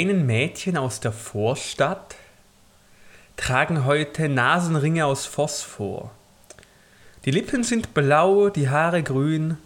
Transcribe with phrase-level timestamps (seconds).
[0.00, 2.16] Kleinen Mädchen aus der Vorstadt
[3.36, 6.10] tragen heute Nasenringe aus Phosphor.
[7.26, 9.58] Die Lippen sind blau, die Haare grün,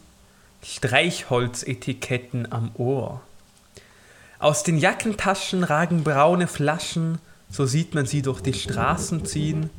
[0.65, 3.21] Streichholzetiketten am Ohr.
[4.41, 9.71] Aus den Jackentaschen ragen braune Flaschen, so sieht man sie durch die Straßen ziehen.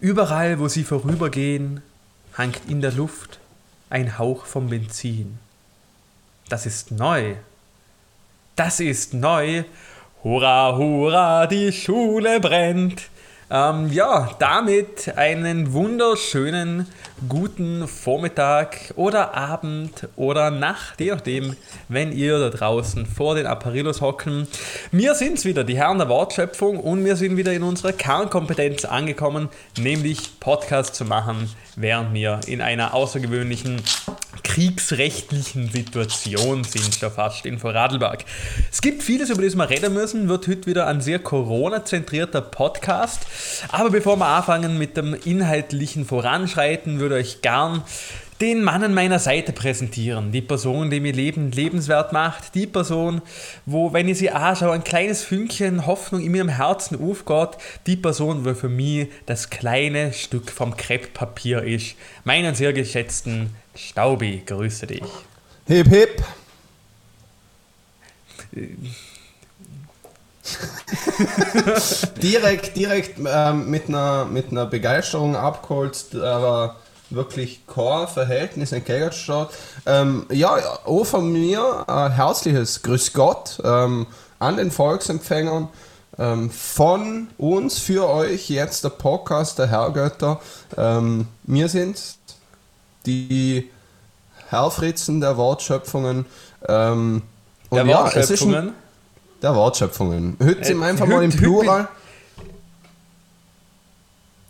[0.00, 1.82] Überall, wo sie vorübergehen,
[2.32, 3.38] hangt in der Luft
[3.90, 5.38] ein Hauch vom Benzin.
[6.48, 7.36] Das ist neu,
[8.56, 9.64] das ist neu.
[10.22, 13.10] Hurra, hurra, die Schule brennt.
[13.50, 16.86] Ähm, ja, damit einen wunderschönen
[17.28, 21.54] guten Vormittag oder Abend oder Nacht, je nachdem,
[21.88, 24.48] wenn ihr da draußen vor den Apparillos hocken.
[24.92, 29.48] Wir sind's wieder, die Herren der Wortschöpfung und wir sind wieder in unserer Kernkompetenz angekommen,
[29.78, 33.82] nämlich Podcast zu machen, während wir in einer außergewöhnlichen
[34.42, 38.24] kriegsrechtlichen Situation sind wir fast in Vorarlberg.
[38.70, 43.26] Es gibt vieles, über das wir reden müssen, wird heute wieder ein sehr Corona-zentrierter Podcast.
[43.68, 47.82] Aber bevor wir anfangen mit dem inhaltlichen Voranschreiten, würde ich gern
[48.40, 50.32] den Mann an meiner Seite präsentieren.
[50.32, 52.54] Die Person, die mir Leben lebenswert macht.
[52.54, 53.22] Die Person,
[53.64, 57.56] wo, wenn ich sie anschaue, ein kleines Fünkchen Hoffnung in meinem Herzen aufgeht.
[57.86, 61.94] Die Person, wo für mich das kleine Stück vom Krepppapier ist.
[62.24, 65.02] Meinen sehr geschätzten Staubi, grüße dich.
[65.66, 66.22] Hip, hip.
[72.22, 76.76] direkt direkt ähm, mit, einer, mit einer Begeisterung abgeholt, aber
[77.10, 79.48] wirklich Chor-Verhältnis entgegensteht.
[79.86, 84.06] Ähm, ja, auch von mir ein herzliches Grüß Gott ähm,
[84.38, 85.68] an den Volksempfängern.
[86.16, 90.40] Ähm, von uns für euch jetzt der Podcast der Herrgötter.
[90.76, 91.98] Ähm, wir sind
[93.04, 93.70] die
[94.48, 96.26] Herrfritzen der Wortschöpfungen.
[96.68, 97.22] Ähm,
[97.72, 98.68] der ja, Wortschöpfungen?
[98.68, 98.74] Ein,
[99.42, 100.36] der Wortschöpfungen.
[100.40, 101.88] Heute äh, sind wir einfach mal im Plural.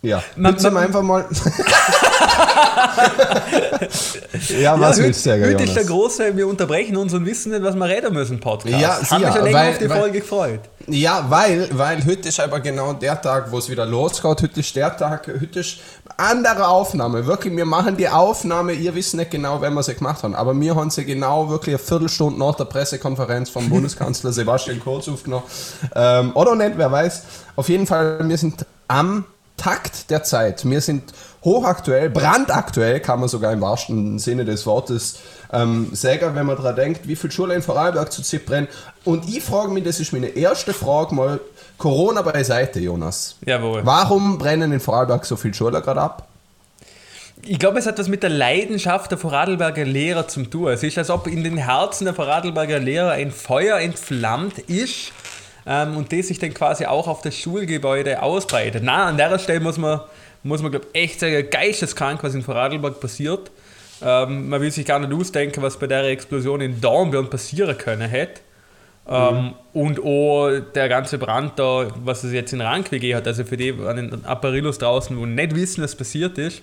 [0.02, 1.24] Ja, man, man, einfach mal.
[4.60, 7.52] ja, was ja, willst du sagen, Heute ist der große, wir unterbrechen uns und wissen
[7.52, 8.80] nicht, was wir reden müssen, Podcast.
[8.80, 10.60] Ja, Haben mich schon länger weil, auf die weil, Folge gefreut.
[10.86, 14.42] Ja, weil, weil heute ist aber genau der Tag, wo es wieder losgeht.
[14.42, 15.78] Heute ist der Tag, heute ist
[16.16, 17.26] andere Aufnahme.
[17.26, 20.58] Wirklich, wir machen die Aufnahme, ihr wisst nicht genau, wenn wir sie gemacht haben, aber
[20.58, 25.44] wir haben sie genau wirklich eine Viertelstunde nach der Pressekonferenz vom Bundeskanzler Sebastian Kurz aufgenommen.
[25.94, 27.22] Ähm, oder nicht, wer weiß.
[27.56, 29.24] Auf jeden Fall, wir sind am
[29.56, 30.68] Takt der Zeit.
[30.68, 31.12] Wir sind
[31.44, 35.20] hochaktuell, brandaktuell, kann man sogar im wahrsten Sinne des Wortes
[35.52, 38.68] ähm, sagen, wenn man daran denkt, wie viel Schulen in Vorarlberg zu Zip brennen.
[39.04, 41.40] Und ich frage mich, das ist meine erste Frage mal,
[41.76, 43.36] Corona beiseite, Jonas.
[43.44, 43.82] Jawohl.
[43.84, 46.28] Warum brennen in Vorarlberg so viele Schulen gerade ab?
[47.46, 50.68] Ich glaube, es hat was mit der Leidenschaft der Vorarlberger Lehrer zu tun.
[50.68, 55.12] Es ist, als ob in den Herzen der Vorarlberger Lehrer ein Feuer entflammt ist
[55.66, 58.82] ähm, und das sich dann quasi auch auf das Schulgebäude ausbreitet.
[58.82, 60.00] Na, an der Stelle muss man,
[60.44, 63.50] muss man glaube echt sagen, geisteskrank, was in Vorarlberg passiert.
[64.02, 68.08] Ähm, man will sich gar nicht ausdenken, was bei der Explosion in Dornbirn passieren können
[68.08, 68.40] hätte.
[69.06, 69.54] Ähm, mhm.
[69.72, 73.74] Und auch der ganze Brand da, was es jetzt in Rankweg hat, also für die
[73.86, 76.62] an den Apparillos draußen, wo nicht wissen, was passiert ist,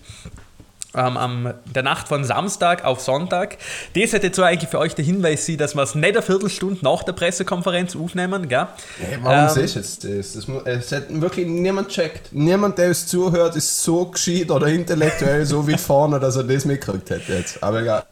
[0.95, 3.57] ähm, am der Nacht von Samstag auf Sonntag.
[3.95, 6.83] Das hätte so eigentlich für euch der Hinweis sein, dass wir es nicht eine Viertelstunde
[6.83, 8.67] nach der Pressekonferenz aufnehmen, gell?
[8.99, 10.33] Hey, warum ähm, du jetzt das?
[10.33, 12.33] das es hat wirklich niemand checkt.
[12.33, 16.65] Niemand, der uns zuhört, ist so gescheit oder intellektuell so weit vorne, dass er das
[16.65, 17.63] mitgekriegt hätte jetzt.
[17.63, 18.03] Aber egal.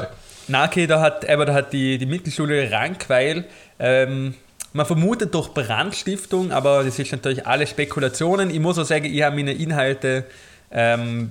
[0.47, 3.45] Na, okay, da hat, aber da hat die, die Mittelschule Rankweil
[3.77, 4.33] ähm,
[4.73, 8.51] man vermutet durch Brandstiftung, aber das ist natürlich alle Spekulationen.
[8.51, 10.25] Ich muss auch sagen, ich habe meine Inhalte
[10.71, 11.29] ähm,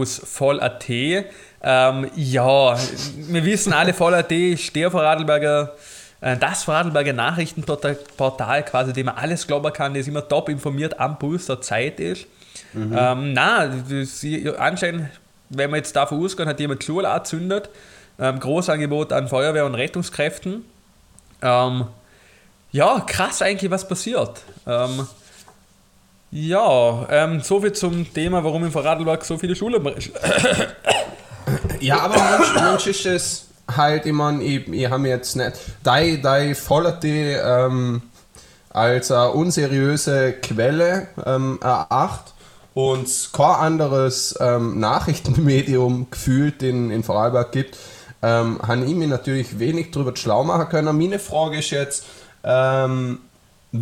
[0.00, 0.88] aus Voll.at.
[0.88, 2.76] Ähm, ja,
[3.16, 5.74] wir wissen alle, Voll.at ist der Vorarlberger,
[6.20, 11.18] äh, das Vorarlberger Nachrichtenportal quasi, dem man alles glauben kann, das immer top informiert am
[11.18, 12.26] Puls der Zeit ist.
[12.72, 12.94] Mhm.
[12.96, 13.70] Ähm, na,
[14.58, 15.10] anscheinend,
[15.48, 17.70] wenn man jetzt davon ausgehen, hat jemand Schule angezündet.
[18.20, 20.64] Ähm, Großangebot an Feuerwehr und Rettungskräften.
[21.40, 21.86] Ähm,
[22.70, 24.42] ja, krass eigentlich, was passiert.
[24.66, 25.06] Ähm,
[26.30, 29.82] ja, ähm, soviel zum Thema, warum in Vorarlberg so viele Schulen.
[31.80, 33.46] ja, aber manchmal ist es
[33.76, 35.52] halt, ich meine, ich, ich habe jetzt nicht.
[35.82, 36.56] Dein, dein
[37.02, 38.02] die ähm,
[38.70, 42.34] als eine unseriöse Quelle ähm, eracht
[42.74, 47.78] und kein anderes ähm, Nachrichtenmedium gefühlt in, in Vorarlberg gibt,
[48.22, 50.96] ähm, habe ich mir natürlich wenig darüber schlau machen können.
[50.96, 52.04] Meine Frage ist jetzt,
[52.44, 53.18] ähm,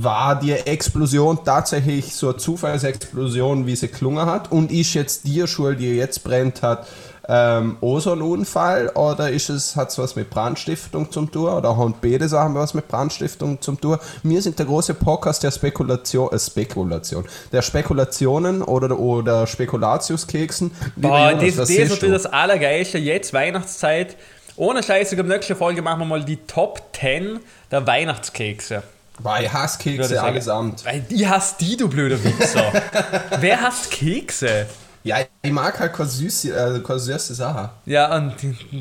[0.02, 4.50] war die Explosion tatsächlich so eine Zufallsexplosion, wie sie gelungen hat?
[4.50, 6.86] Und ist jetzt die Schule, die jetzt brennt hat,
[7.28, 11.48] ähm, auch so ein Unfall oder ist es, hat es was mit Brandstiftung zum tun
[11.48, 13.98] oder haben beide Sachen was mit Brandstiftung zum tun?
[14.22, 20.70] Wir sind der große Podcast der Spekulation, äh, Spekulation, der Spekulationen oder, oder Spekulatiuskeksen.
[20.94, 22.02] Boah, Jonas, das, das du?
[22.02, 22.98] wieder das Allergeilste.
[22.98, 24.16] Jetzt Weihnachtszeit.
[24.54, 27.40] Ohne Scheiße, in der nächsten Folge machen wir mal die Top 10
[27.70, 28.82] der Weihnachtskekse.
[29.18, 30.84] Weil ich hasse Kekse ich allesamt.
[30.84, 32.72] Weil die hast die, du blöder Wichser.
[33.40, 34.66] Wer hasst Kekse?
[35.04, 37.70] Ja, ich mag halt keine süße, äh, keine süße Sache.
[37.86, 38.34] Ja, und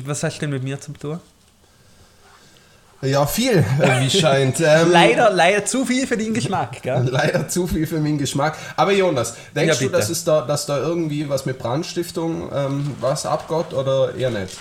[0.04, 1.20] was hast du denn mit mir zum tun?
[3.02, 3.64] Ja, viel,
[4.00, 4.58] wie scheint.
[4.66, 7.06] Ähm, Leider, leider zu viel für den Geschmack, gell?
[7.10, 8.56] Leider zu viel für meinen Geschmack.
[8.74, 12.96] Aber Jonas, denkst Ja, du, dass, es da, dass da irgendwie was mit Brandstiftung ähm,
[13.00, 14.56] was abgeht oder eher nicht?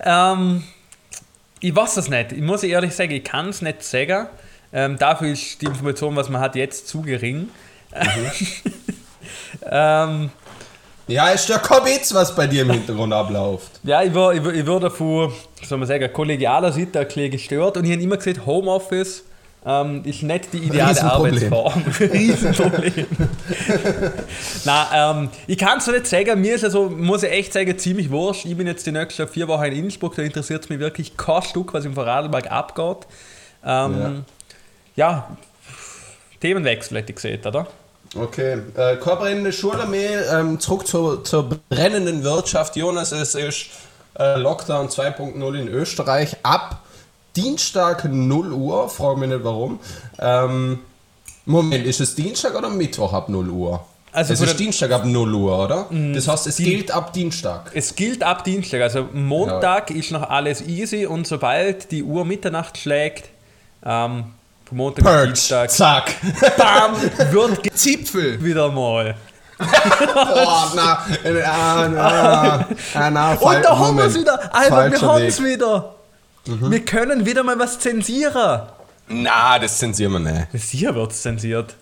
[0.00, 0.64] Ähm,
[1.68, 2.32] ich weiß es nicht.
[2.32, 4.26] Ich muss ehrlich sagen, ich kann es nicht sagen.
[4.72, 7.48] Ähm, dafür ist die Information, was man hat, jetzt zu gering.
[9.70, 10.30] ähm,
[11.06, 13.70] Ja, ist ja kein Witz, was bei dir im Hintergrund abläuft.
[13.82, 15.32] ja, ich war, ich, war- ich war davor,
[15.62, 19.24] soll man sagen, kollegialer Seite ein bisschen gestört und ich habe immer gesagt, Homeoffice
[19.66, 21.02] ähm, ist nicht die ideale.
[21.02, 21.84] Arbeitsform.
[22.00, 23.06] Riesenproblem.
[24.64, 28.10] Nein, ähm, ich kann es nicht sagen, mir ist also, muss ich echt sagen, ziemlich
[28.10, 28.44] wurscht.
[28.44, 31.42] Ich bin jetzt die nächsten vier Wochen in Innsbruck, da interessiert es mich wirklich kein
[31.42, 33.06] Stück, was im Vorarlberg abgeht.
[33.64, 34.24] Ähm,
[34.96, 35.28] ja.
[36.40, 37.66] Themenwechsel hätte ich gesehen, oder?
[38.16, 40.32] Okay, äh, keine mehr.
[40.32, 42.76] Ähm, zurück zur, zur brennenden Wirtschaft.
[42.76, 43.66] Jonas, es ist
[44.18, 46.83] äh, Lockdown 2.0 in Österreich ab
[47.36, 48.88] Dienstag 0 Uhr.
[48.88, 49.80] Frage mich nicht warum.
[50.18, 50.80] Ähm,
[51.46, 53.84] Moment, ist es Dienstag oder Mittwoch ab 0 Uhr?
[54.12, 55.86] Also es ist Dienstag ab 0 Uhr, oder?
[55.90, 57.72] Das heißt, es gilt ab Dienstag.
[57.74, 62.78] Es gilt ab Dienstag, also Montag ist noch alles easy und sobald die Uhr Mitternacht
[62.78, 63.28] schlägt,
[63.84, 64.26] ähm,
[64.70, 65.26] Montag bis Purge.
[65.26, 66.14] Dienstag, Zack.
[66.56, 66.94] bam,
[67.32, 68.42] wird Zipfel.
[68.42, 69.16] wieder mal.
[69.58, 75.08] Boah, na, äh, ah, na, ah, na, Und da haben wir es wieder, Albert, wir
[75.08, 75.93] haben es wieder.
[76.46, 78.62] Wir können wieder mal was zensieren.
[79.08, 80.46] Na, das zensieren wir nicht.
[80.52, 81.74] Das hier wird zensiert.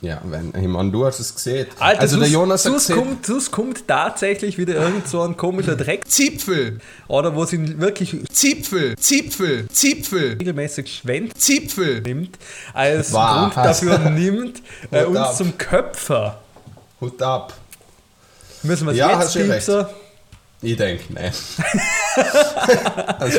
[0.00, 1.66] Ja, wenn, ich meine, du hast es gesehen.
[1.80, 5.22] Alter, also der sus- Jonas hat sus gesehen, kommt, sus kommt tatsächlich wieder irgend so
[5.22, 6.06] ein komischer Dreck.
[6.08, 6.78] Zipfel,
[7.08, 12.00] Oder wo sie wirklich Zipfel, Zipfel, Zipfel, regelmäßig Schwend Zipfel.
[12.02, 12.38] nimmt,
[12.72, 13.38] als Was?
[13.52, 14.62] Grund dafür nimmt,
[14.92, 15.36] äh, uns ab.
[15.36, 16.38] zum Köpfer.
[17.00, 17.54] Hut ab.
[18.62, 19.86] Müssen wir es Ja, jetzt piepsen?
[20.60, 21.30] Ich denke, ne.
[23.20, 23.38] also,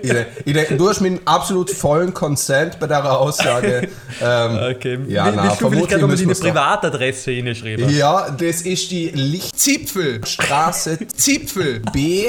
[0.00, 3.88] ich denk, ich denk, du hast meinen absolut vollen Consent bei der Aussage.
[4.22, 6.46] Ähm, Okay, Ja, Will- vielleicht vermutlich gerade deine wir's doch.
[6.46, 7.88] Privatadresse hinschreiben?
[7.96, 12.28] Ja, das ist die Lichtzipfel, Straße Zipfel, B,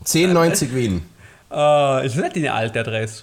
[0.00, 1.02] 1090 Wien.
[1.50, 3.22] Äh, ist nicht deine alte Adresse.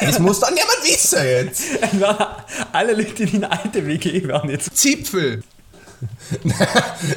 [0.00, 1.62] Das muss dann jemand wissen jetzt.
[2.72, 4.76] Alle Leute in deine alte WG werden jetzt.
[4.76, 5.42] Zipfel.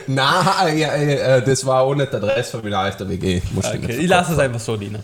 [0.08, 3.42] Na, ja, äh, das war auch nicht die Adresse von meiner alten WG.
[3.56, 5.02] Okay, ich lasse es einfach so dienen.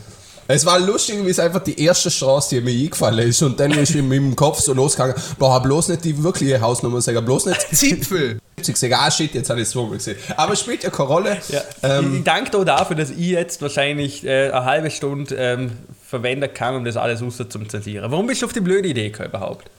[0.47, 3.41] Es war lustig, wie es einfach die erste Straße, die mir eingefallen ist.
[3.41, 7.25] Und dann ist in meinem Kopf so losgegangen, boah, bloß nicht die wirkliche Hausnummer sagen,
[7.25, 8.39] bloß nicht Zipfel.
[8.55, 10.17] Ich sage, ah shit, jetzt habe ich es zweimal gesehen.
[10.37, 11.37] Aber es spielt ja keine Rolle.
[11.49, 11.61] Ja.
[11.81, 15.71] Ähm, ich, ich danke dir dafür, dass ich jetzt wahrscheinlich äh, eine halbe Stunde ähm,
[16.07, 18.11] verwenden kann, um das alles raus zum Zensieren.
[18.11, 19.69] Warum bist du auf die blöde Idee gekommen überhaupt?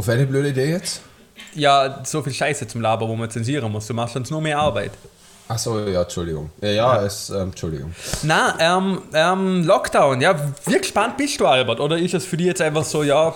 [0.00, 1.02] auf welche blöde Idee jetzt?
[1.54, 3.86] Ja, so viel Scheiße zum Labern, wo man zensieren muss.
[3.86, 4.92] Du machst uns nur mehr Arbeit.
[5.48, 6.50] Achso, ja, Entschuldigung.
[6.60, 7.92] Ja, ja, Es, ähm, Entschuldigung.
[8.22, 11.80] Na, ähm, ähm, Lockdown, ja, wie gespannt bist du, Albert?
[11.80, 13.34] Oder ist es für dich jetzt einfach so, ja,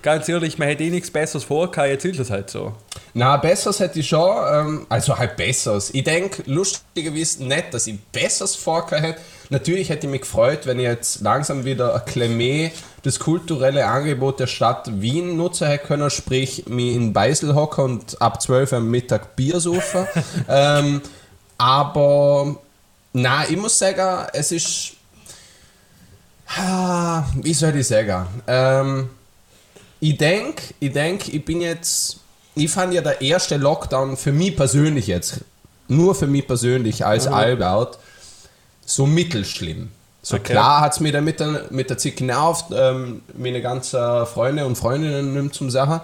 [0.00, 2.72] ganz ehrlich, man hätte eh nichts Besseres vor, jetzt ist es halt so.
[3.14, 5.92] Na, besseres hätte ich schon, ähm, also halt besseres.
[5.92, 9.20] Ich denke, lustigerweise nicht, dass ich besseres vorgehabt hätte.
[9.50, 12.70] Natürlich hätte ich mich gefreut, wenn ich jetzt langsam wieder ein Klemé
[13.06, 18.42] das kulturelle Angebot der Stadt Wien nutzen können, sprich mich in Beisel hocken und ab
[18.42, 20.08] 12 Uhr am Mittag Bier saufen.
[20.48, 21.00] ähm,
[21.56, 22.56] aber,
[23.12, 24.94] na, ich muss sagen, es ist,
[26.48, 29.08] ah, wie soll ich sagen, ähm,
[30.00, 32.18] ich denke, ich denk, ich bin jetzt.
[32.56, 35.42] Ich fand ja der erste Lockdown für mich persönlich jetzt,
[35.88, 37.98] nur für mich persönlich als Albert,
[38.86, 39.90] so mittelschlimm.
[40.26, 40.54] So Okay.
[40.54, 44.66] klar hat es mir dann mit der, mit der Zeit genervt, ähm, meine ganzen Freunde
[44.66, 46.00] und Freundinnen nimmt zum Sachen.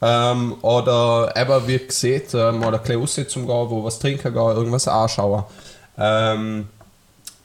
[0.00, 4.34] Ähm, oder aber wie gesagt, ähm, oder ein bisschen raus zum gehen, wo was trinken
[4.34, 5.44] gehen, irgendwas anschauen.
[5.96, 6.70] Ähm,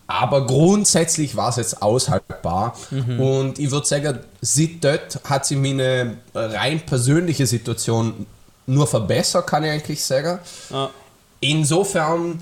[0.07, 2.75] aber grundsätzlich war es jetzt aushaltbar.
[3.19, 8.25] Und ich würde sagen, seit dort hat sich meine rein persönliche Situation
[8.65, 10.39] nur verbessert, kann ich eigentlich sagen.
[10.71, 10.89] Ja.
[11.41, 12.41] Insofern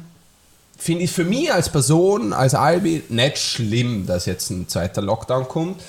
[0.78, 5.48] finde ich für mich als Person, als Albi, nicht schlimm, dass jetzt ein zweiter Lockdown
[5.48, 5.82] kommt.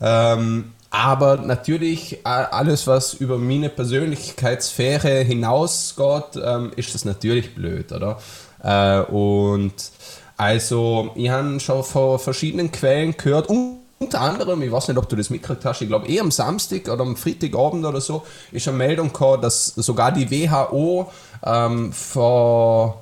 [0.00, 8.18] Ähm, Aber natürlich, alles, was über meine Persönlichkeitssphäre hinausgeht, ähm, ist das natürlich blöd, oder?
[8.62, 9.72] Äh, und
[10.36, 15.16] also, ich habe schon von verschiedenen Quellen gehört, unter anderem, ich weiß nicht, ob du
[15.16, 18.76] das mitgekriegt hast, ich glaube, eh am Samstag oder am Freitagabend oder so, ist eine
[18.76, 21.10] Meldung gekommen, dass sogar die WHO
[21.44, 23.01] ähm, vor,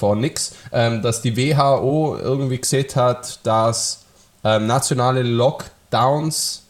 [0.00, 4.04] vor nix, ähm, dass die WHO irgendwie gesehen hat, dass
[4.42, 6.62] ähm, nationale Lockdowns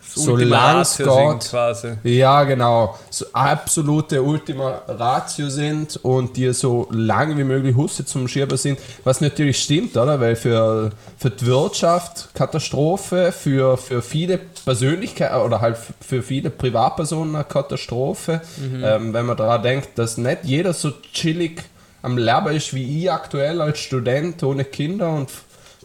[0.00, 1.06] solange es geht,
[1.50, 1.88] quasi.
[2.02, 2.98] Ja, genau.
[3.10, 8.78] So absolute Ultima Ratio sind und die so lange wie möglich Husse zum Schirber sind.
[9.04, 10.18] Was natürlich stimmt, oder?
[10.18, 17.34] Weil für, für die Wirtschaft Katastrophe, für, für viele Persönlichkeiten oder halt für viele Privatpersonen
[17.34, 18.40] eine Katastrophe.
[18.56, 18.82] Mhm.
[18.82, 21.62] Ähm, wenn man daran denkt, dass nicht jeder so chillig
[22.02, 25.30] am Leben ist wie ich aktuell als Student ohne Kinder und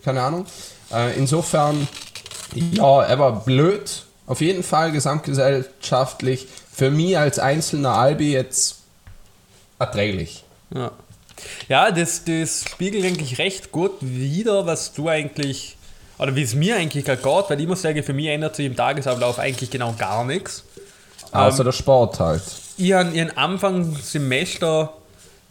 [0.03, 0.45] keine Ahnung.
[0.91, 1.87] Äh, insofern,
[2.53, 8.77] ja, aber blöd auf jeden Fall gesamtgesellschaftlich für mich als einzelner Albi jetzt
[9.79, 10.43] erträglich.
[10.73, 10.91] Ja,
[11.67, 15.77] ja das, das spiegelt eigentlich recht gut wieder, was du eigentlich,
[16.17, 18.75] oder wie es mir eigentlich geht, weil ich muss sagen, für mich ändert sich im
[18.75, 20.63] Tagesablauf eigentlich genau gar nichts.
[21.31, 22.43] Außer ähm, der Sport halt.
[22.77, 24.93] Ich habe ihren Anfang Semester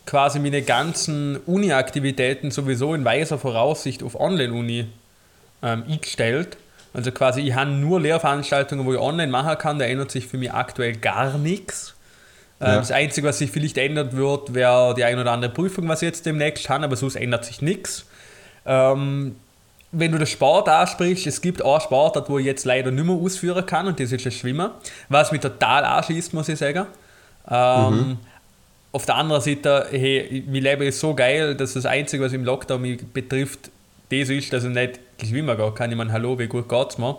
[0.06, 4.87] quasi meine ganzen Uni-Aktivitäten sowieso in weiser Voraussicht auf Online-Uni
[5.62, 6.56] ähm, eingestellt.
[6.94, 10.37] Also quasi, ich habe nur Lehrveranstaltungen, wo ich online machen kann, da ändert sich für
[10.37, 11.94] mich aktuell gar nichts.
[12.61, 12.76] Ähm, ja.
[12.76, 16.06] Das Einzige, was sich vielleicht ändert wird, wäre die ein oder andere Prüfung, was ich
[16.06, 18.04] jetzt demnächst habe, aber sonst ändert sich nichts.
[18.66, 19.37] Ähm,
[19.90, 23.14] wenn du den Sport ansprichst, es gibt auch Sportart, wo ich jetzt leider nicht mehr
[23.14, 24.71] ausführen kann und das ist das Schwimmen,
[25.09, 26.87] was mich total anschießt, muss ich sagen.
[27.50, 28.18] Ähm, mhm.
[28.92, 32.44] Auf der anderen Seite, hey, mein Leben ist so geil, dass das Einzige, was im
[32.44, 33.70] Lockdown mich betrifft,
[34.11, 35.90] das ist, dass ich nicht schwimmen gehen kann.
[35.90, 37.16] Ich meine, hallo, wie gut geht es mir?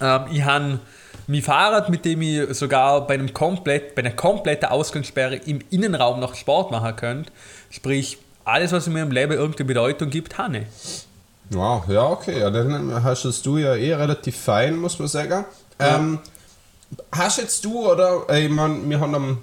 [0.00, 0.80] Ähm, ich habe
[1.28, 6.18] mein Fahrrad, mit dem ich sogar bei, einem komplett, bei einer kompletten Ausgangssperre im Innenraum
[6.18, 7.30] noch Sport machen könnte.
[7.70, 10.66] Sprich, alles, was in meinem Leben irgendeine Bedeutung gibt, habe ich.
[11.50, 12.40] Wow, ja, okay.
[12.40, 15.44] Ja, dann hast du ja eh relativ fein, muss man sagen.
[15.80, 15.96] Ja.
[15.96, 16.18] Ähm,
[17.12, 19.38] hast jetzt du, oder, ich meine, wir haben am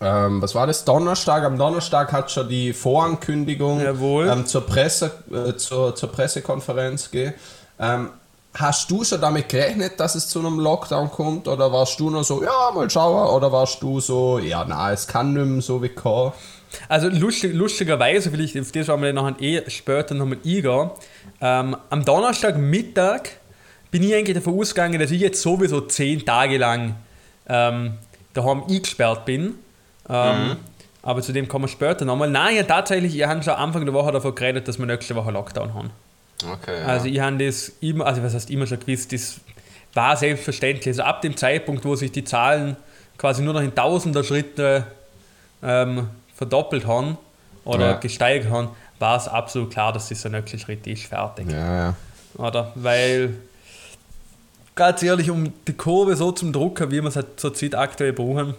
[0.00, 0.84] ähm, was war das?
[0.84, 1.44] Donnerstag.
[1.44, 7.34] Am Donnerstag hat schon die Vorankündigung ähm, zur, Presse, äh, zur, zur Pressekonferenz gegeben.
[7.78, 8.10] Ähm,
[8.54, 11.48] hast du schon damit gerechnet, dass es zu einem Lockdown kommt?
[11.48, 13.28] Oder warst du nur so, ja, mal schauen?
[13.28, 16.32] Oder warst du so, ja, na, es kann nicht mehr so wie kann?
[16.88, 20.90] Also lustig, lustigerweise, vielleicht auf das werden wir noch eh später nochmal eingehen.
[21.40, 23.22] Ähm, am Donnerstagmittag
[23.90, 26.94] bin ich eigentlich davon ausgegangen, dass ich jetzt sowieso zehn Tage lang
[27.48, 27.94] ähm,
[28.32, 29.56] daheim eingesperrt bin.
[30.10, 30.56] Ähm, mhm.
[31.02, 32.28] Aber zu dem kommen wir später nochmal.
[32.28, 35.30] Nein, ja, tatsächlich, ich habe schon Anfang der Woche davon geredet, dass wir nächste Woche
[35.30, 35.90] Lockdown haben.
[36.44, 36.80] Okay.
[36.80, 36.86] Ja.
[36.86, 39.40] Also, ich habe das immer, also was heißt immer schon gewusst, das
[39.94, 40.88] war selbstverständlich.
[40.88, 42.76] Also, ab dem Zeitpunkt, wo sich die Zahlen
[43.16, 44.86] quasi nur noch in tausender Schritte
[45.62, 47.16] ähm, verdoppelt haben
[47.64, 47.96] oder ja.
[47.96, 51.50] gesteigert haben, war es absolut klar, dass das der nächste Schritt ist, fertig.
[51.50, 51.94] Ja, ja.
[52.36, 52.72] Oder?
[52.74, 53.34] Weil,
[54.74, 58.54] ganz ehrlich, um die Kurve so zum Drucken, wie wir es halt zurzeit aktuell brauchen,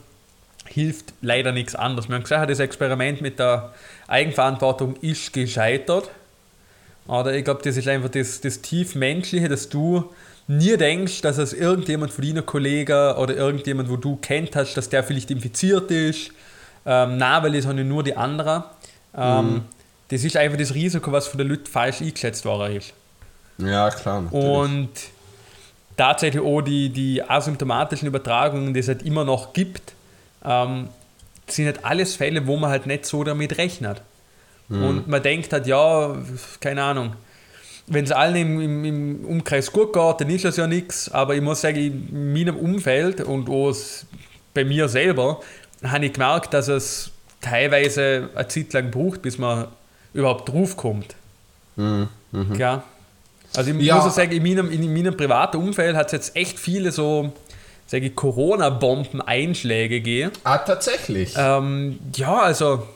[0.73, 2.07] hilft leider nichts anderes.
[2.07, 3.73] Wir haben gesagt, das Experiment mit der
[4.07, 6.09] Eigenverantwortung ist gescheitert.
[7.07, 10.11] Oder ich glaube, das ist einfach das, das tiefmenschliche, dass du
[10.47, 14.89] nie denkst, dass es irgendjemand von deinen Kollegen oder irgendjemand, wo du kennt hast, dass
[14.89, 16.31] der vielleicht infiziert ist.
[16.85, 18.63] Ähm, nein, weil das haben nur die anderen.
[19.15, 19.61] Ähm, mhm.
[20.09, 22.93] Das ist einfach das Risiko, was von den Leuten falsch eingeschätzt worden ist.
[23.57, 24.21] Ja, klar.
[24.21, 24.45] Natürlich.
[24.45, 24.89] Und
[25.95, 29.93] tatsächlich auch die, die asymptomatischen Übertragungen, die es halt immer noch gibt,
[30.45, 30.89] ähm,
[31.47, 34.01] sind halt alles Fälle, wo man halt nicht so damit rechnet.
[34.69, 34.83] Mhm.
[34.83, 36.15] Und man denkt halt, ja,
[36.59, 37.13] keine Ahnung,
[37.87, 41.11] wenn es allen im, im, im, Umkreis gut geht, dann ist das ja nichts.
[41.11, 43.75] Aber ich muss sagen, in meinem Umfeld und auch
[44.53, 45.41] bei mir selber
[45.83, 49.67] habe ich gemerkt, dass es teilweise eine Zeit lang braucht, bis man
[50.13, 51.15] überhaupt draufkommt.
[51.75, 52.07] Mhm.
[52.31, 52.55] Mhm.
[52.55, 52.83] Ja.
[53.55, 54.01] Also ich ja.
[54.01, 57.33] muss sagen, in meinem, in meinem privaten Umfeld hat es jetzt echt viele so
[57.91, 60.31] sage ich, Corona-Bomben-Einschläge gehe.
[60.45, 61.33] Ah, tatsächlich?
[61.35, 62.87] Ähm, ja, also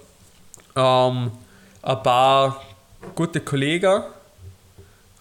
[0.73, 1.31] ähm,
[1.81, 2.63] ein paar
[3.13, 4.03] gute Kollegen,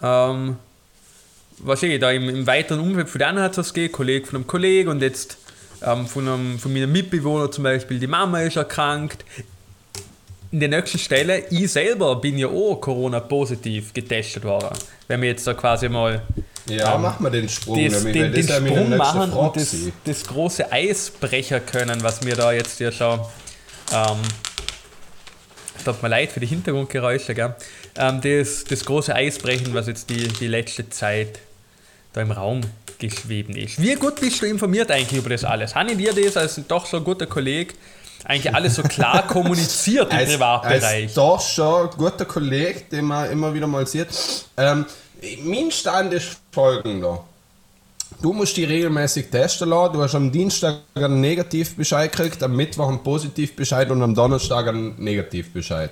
[0.01, 0.59] ähm,
[1.59, 4.37] was ich da im, im weiteren Umfeld von denen hat es was gegeben, Kollege von
[4.37, 5.39] einem Kollegen und jetzt
[5.83, 9.25] ähm, von, einem, von meinem Mitbewohner zum Beispiel, die Mama ist erkrankt.
[10.55, 14.69] In der nächsten Stelle, ich selber bin ja auch Corona-positiv getestet worden.
[15.09, 16.23] Wenn wir jetzt da quasi mal
[16.69, 17.83] ja, ähm, mach mal den Sprung.
[17.85, 22.53] Das, nämlich, den, den Sprung machen und das, das, große Eisbrecher können, was mir da
[22.53, 23.19] jetzt ja schon.
[23.93, 24.19] Ähm,
[25.85, 27.57] tut mir leid für die Hintergrundgeräusche, gell?
[27.97, 31.41] Ähm, das, das große Eisbrechen, was jetzt die, die letzte Zeit
[32.13, 32.61] da im Raum
[33.01, 33.83] geschwebt ist.
[33.83, 35.75] Wie gut bist du informiert eigentlich über das alles?
[35.89, 37.75] Ich dir das als doch so ein guter Kollege
[38.25, 41.05] eigentlich alles so klar kommuniziert im als, Privatbereich?
[41.05, 44.09] Als doch schon ein guter Kollege, den man immer wieder mal sieht.
[44.57, 44.87] Ähm,
[45.45, 47.25] mein Stand ist folgender.
[48.23, 49.93] Du musst die regelmäßig testen lassen.
[49.93, 54.95] Du hast am Dienstag einen Negativbescheid gekriegt, am Mittwoch einen Positivbescheid und am Donnerstag einen
[55.03, 55.91] Negativbescheid.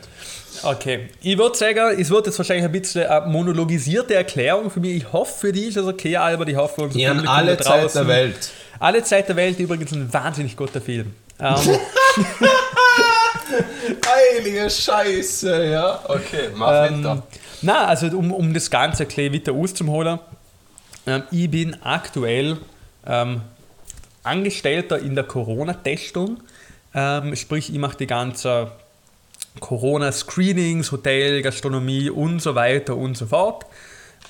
[0.62, 4.96] Okay, ich würde sagen, es wird jetzt wahrscheinlich ein bisschen eine monologisierte Erklärung für mich.
[4.96, 6.48] Ich hoffe, für dich ist es okay, Albert.
[6.48, 8.50] Ich hoffe, für Publikum alle Zeit der Welt.
[8.78, 11.14] Alle Zeit der Welt, übrigens ein wahnsinnig guter Film.
[11.42, 11.56] Ähm,
[14.06, 16.00] Heilige Scheiße, ja.
[16.06, 17.22] Okay, mach ähm, weiter.
[17.62, 20.20] na, also um, um das Ganze ein weiter auszuholen.
[21.06, 22.58] Ähm, ich bin aktuell
[23.06, 23.40] ähm,
[24.22, 26.38] Angestellter in der Corona-Testung.
[26.94, 28.68] Ähm, sprich, ich mache die ganzen
[29.58, 33.66] Corona-Screenings, Hotel, Gastronomie und so weiter und so fort.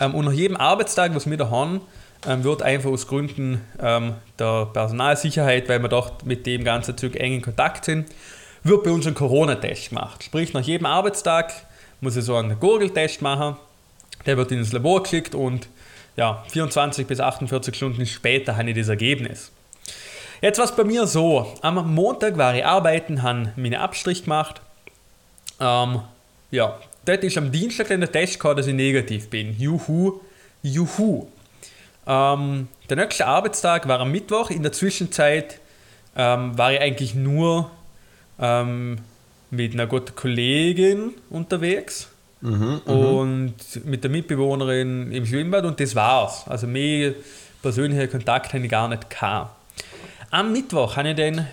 [0.01, 1.83] Ähm, und nach jedem Arbeitstag, was wir da haben,
[2.25, 7.35] wird einfach aus Gründen ähm, der Personalsicherheit, weil wir dort mit dem ganzen Zeug eng
[7.35, 8.09] in Kontakt sind,
[8.63, 10.23] wird bei uns ein Corona-Test gemacht.
[10.23, 11.53] Sprich, nach jedem Arbeitstag
[12.01, 13.57] muss ich so einen Gurgeltest machen.
[14.27, 15.69] Der wird ins Labor geschickt und
[16.17, 19.51] ja, 24 bis 48 Stunden später habe ich das Ergebnis.
[20.41, 24.61] Jetzt war es bei mir so: Am Montag war ich arbeiten, habe meine Abstrich gemacht.
[25.59, 26.03] Ähm,
[26.51, 29.59] ja, dort ist am Dienstag dann der Test gehabt, dass ich negativ bin.
[29.59, 30.21] Juhu,
[30.63, 31.29] juhu.
[32.07, 34.51] Ähm, der nächste Arbeitstag war am Mittwoch.
[34.51, 35.61] In der Zwischenzeit
[36.17, 37.71] ähm, war ich eigentlich nur
[38.41, 38.99] ähm,
[39.51, 42.09] mit einer guten Kollegin unterwegs
[42.87, 43.55] und
[43.85, 46.45] mit der Mitbewohnerin im Schwimmbad und das war's.
[46.49, 47.15] Also mehr
[47.63, 49.55] persönlicher Kontakt habe ich gar nicht gehabt.
[50.31, 51.47] Am Mittwoch habe ich dann,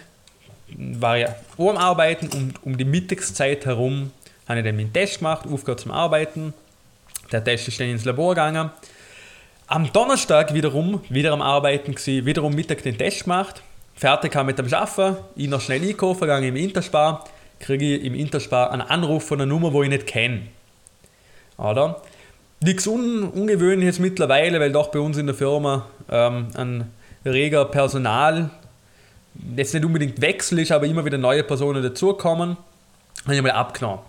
[0.99, 1.27] war ich
[1.57, 4.11] am Arbeiten und um die Mittagszeit herum
[4.47, 6.53] habe ich dann meinen Test gemacht, aufgehört zum Arbeiten.
[7.31, 8.71] Der Test ist dann ins Labor gegangen.
[9.71, 13.61] Am Donnerstag wiederum, wieder am Arbeiten gewesen, wiederum Mittag den Test gemacht,
[13.93, 17.25] fertig kam mit dem Arbeiten, ich noch schnell einkaufen, gegangen im Interspar,
[17.59, 20.47] kriege ich im Interspar einen Anruf von einer Nummer, wo ich nicht kenne.
[21.59, 22.01] Oder?
[22.61, 26.91] Nichts Un Ungewöhnliches mittlerweile, weil doch bei uns in der Firma ähm, ein
[27.23, 28.49] reger Personal
[29.55, 32.57] jetzt nicht unbedingt Wechsel ist, aber immer wieder neue Personen dazukommen.
[33.23, 33.99] Habe ich mal abgenommen.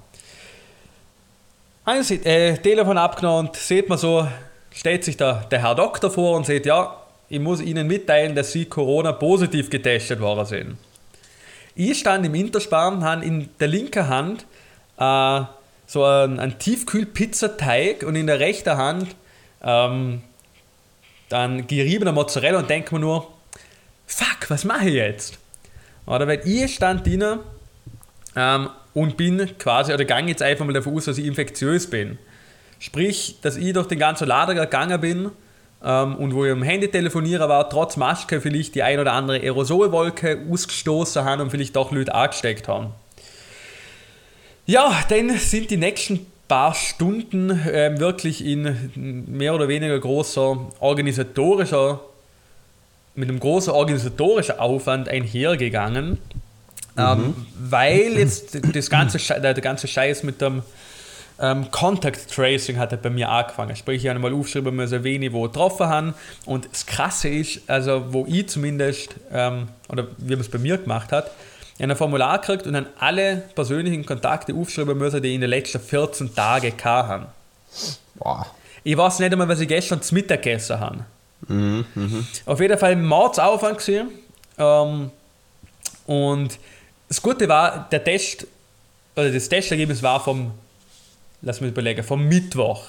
[2.00, 4.26] Ich äh, Telefon abgenommen und sieht man so,
[4.72, 6.96] stellt sich der, der Herr Doktor vor und sagt, ja,
[7.28, 10.76] ich muss Ihnen mitteilen, dass Sie Corona positiv getestet worden sind.
[11.74, 14.44] Ich stand im Interspar und habe in der linken Hand
[14.98, 15.42] äh,
[15.86, 19.14] so einen, einen Tiefkühl-Pizzateig und in der rechten Hand
[19.62, 20.22] ähm,
[21.28, 23.28] dann geriebener Mozzarella und denke mir nur,
[24.06, 25.38] fuck, was mache ich jetzt?
[26.06, 27.40] Oder weil ich stand drinnen
[28.36, 32.18] ähm, und bin quasi, oder gang jetzt einfach mal davon aus, dass ich infektiös bin.
[32.80, 35.30] Sprich, dass ich durch den ganzen Lader gegangen bin
[35.84, 39.38] ähm, und wo ich am Handy telefonieren war, trotz Maske vielleicht die ein oder andere
[39.38, 42.88] Aerosolwolke ausgestoßen haben und vielleicht doch Leute angesteckt haben.
[44.64, 48.90] Ja, dann sind die nächsten paar Stunden ähm, wirklich in
[49.28, 52.00] mehr oder weniger großer organisatorischer,
[53.14, 56.18] mit einem großen organisatorischen Aufwand einhergegangen.
[56.96, 60.62] Ähm, weil jetzt das ganze, der ganze Scheiß mit dem
[61.40, 63.74] ähm, Contact Tracing hat halt bei mir angefangen.
[63.74, 66.14] Sprich, ich habe mal aufgeschrieben, müssen, wen ich wo getroffen habe.
[66.44, 70.78] Und das Krasse ist, also wo ich zumindest, ähm, oder wie man es bei mir
[70.78, 71.30] gemacht hat,
[71.80, 75.50] habe ein Formular gekriegt und dann alle persönlichen Kontakte aufschreiben müssen, die ich in den
[75.50, 77.26] letzten 14 Tagen gehabt haben.
[78.16, 78.46] Boah.
[78.84, 81.04] Ich weiß nicht einmal, was ich gestern zum Mittag gegessen habe.
[82.46, 84.08] Auf jeden Fall Mordsaufwand gewesen.
[84.58, 85.10] Ähm,
[86.06, 86.58] und
[87.08, 88.46] das Gute war, der Test,
[89.16, 90.52] oder das Testergebnis war vom,
[91.42, 92.84] lass mich überlegen, vom Mittwoch.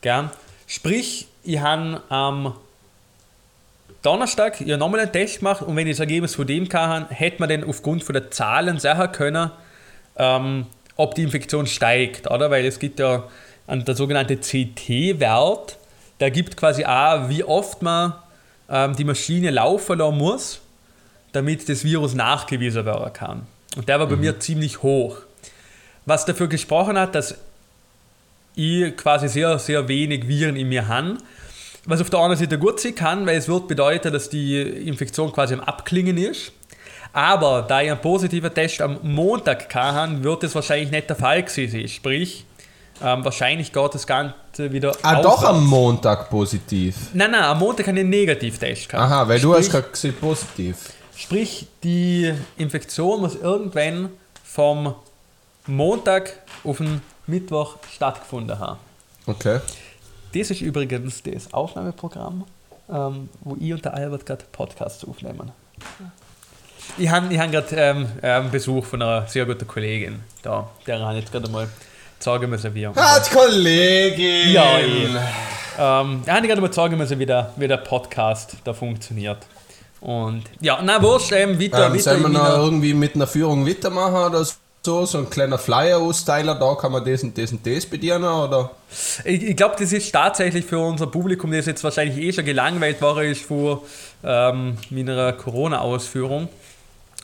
[0.00, 0.30] Gell?
[0.66, 2.54] Sprich, ich habe am
[4.02, 7.40] Donnerstag ja nochmal einen Test gemacht und wenn ich das Ergebnis von dem kann, hätte
[7.40, 9.50] man dann aufgrund von der Zahlen sagen können,
[10.16, 12.50] ähm, ob die Infektion steigt, oder?
[12.50, 13.24] Weil es gibt ja
[13.66, 15.78] einen, der sogenannte CT-Wert,
[16.20, 18.14] der gibt quasi auch, wie oft man
[18.70, 20.60] ähm, die Maschine laufen lassen muss,
[21.32, 23.46] damit das Virus nachgewiesen werden kann.
[23.76, 25.18] Und der war bei mir ziemlich hoch.
[26.06, 27.36] Was dafür gesprochen hat, dass
[28.56, 31.18] ich quasi sehr, sehr wenig Viren in mir habe.
[31.84, 35.30] Was auf der anderen Seite gut sein kann, weil es wird bedeuten, dass die Infektion
[35.32, 36.50] quasi am Abklingen ist.
[37.12, 41.42] Aber da ich einen positiven Test am Montag hatte, wird es wahrscheinlich nicht der Fall
[41.44, 41.88] gewesen sein.
[41.88, 42.44] Sprich,
[43.02, 44.34] ähm, wahrscheinlich geht das Ganze
[44.72, 45.44] wieder Ah, doch aufwärts.
[45.56, 46.96] am Montag positiv.
[47.14, 49.04] Nein, nein, am Montag habe ich einen Negativtest gehabt.
[49.12, 50.76] Aha, weil du Sprich- hast gerade gesehen positiv.
[51.14, 54.10] Sprich, die Infektion muss irgendwann
[54.44, 54.94] vom
[55.66, 56.32] Montag
[56.64, 58.78] auf den Mittwoch stattgefunden haben.
[59.26, 59.60] Okay.
[60.34, 62.44] Das ist übrigens das Aufnahmeprogramm
[62.88, 65.52] ähm, wo ich und der Albert gerade Podcasts aufnehmen.
[66.98, 71.00] Ich habe ich hab gerade ähm, einen Besuch von einer sehr guten Kollegin da, der
[71.00, 71.68] habe jetzt gerade mal
[72.18, 72.86] sagen müssen, wie.
[72.86, 74.52] Hat Kollegin!
[74.52, 75.08] Ja, ich.
[75.78, 79.38] Ähm, ich habe gerade mal sagen müssen, wie der, wie der Podcast da funktioniert.
[80.00, 82.02] Und ja, na wurscht, ähm, weiter, Ähm, weiter.
[82.02, 84.54] sollen wir noch irgendwie mit einer Führung weitermachen oder so?
[84.86, 88.70] So ein kleiner Flyer-Austeiler, da kann man das und das und das bedienen, oder?
[89.24, 93.02] Ich, ich glaube, das ist tatsächlich für unser Publikum, das jetzt wahrscheinlich eh schon gelangweilt
[93.02, 93.82] war, ist vor
[94.22, 96.48] ähm, meiner Corona-Ausführung.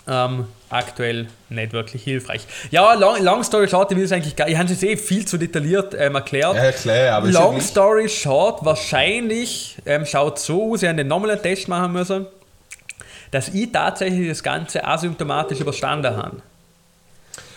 [0.08, 2.44] Ähm, aktuell nicht wirklich hilfreich.
[2.72, 5.24] Ja, long, long story short, ich will es eigentlich gar Ich habe es eh viel
[5.24, 6.56] zu detailliert ähm, erklärt.
[6.56, 11.42] Ja, klar, aber Long story short, wahrscheinlich ähm, schaut so aus, ich hätte nochmal einen
[11.42, 12.26] Test machen müssen,
[13.30, 16.42] dass ich tatsächlich das Ganze asymptomatisch überstanden habe.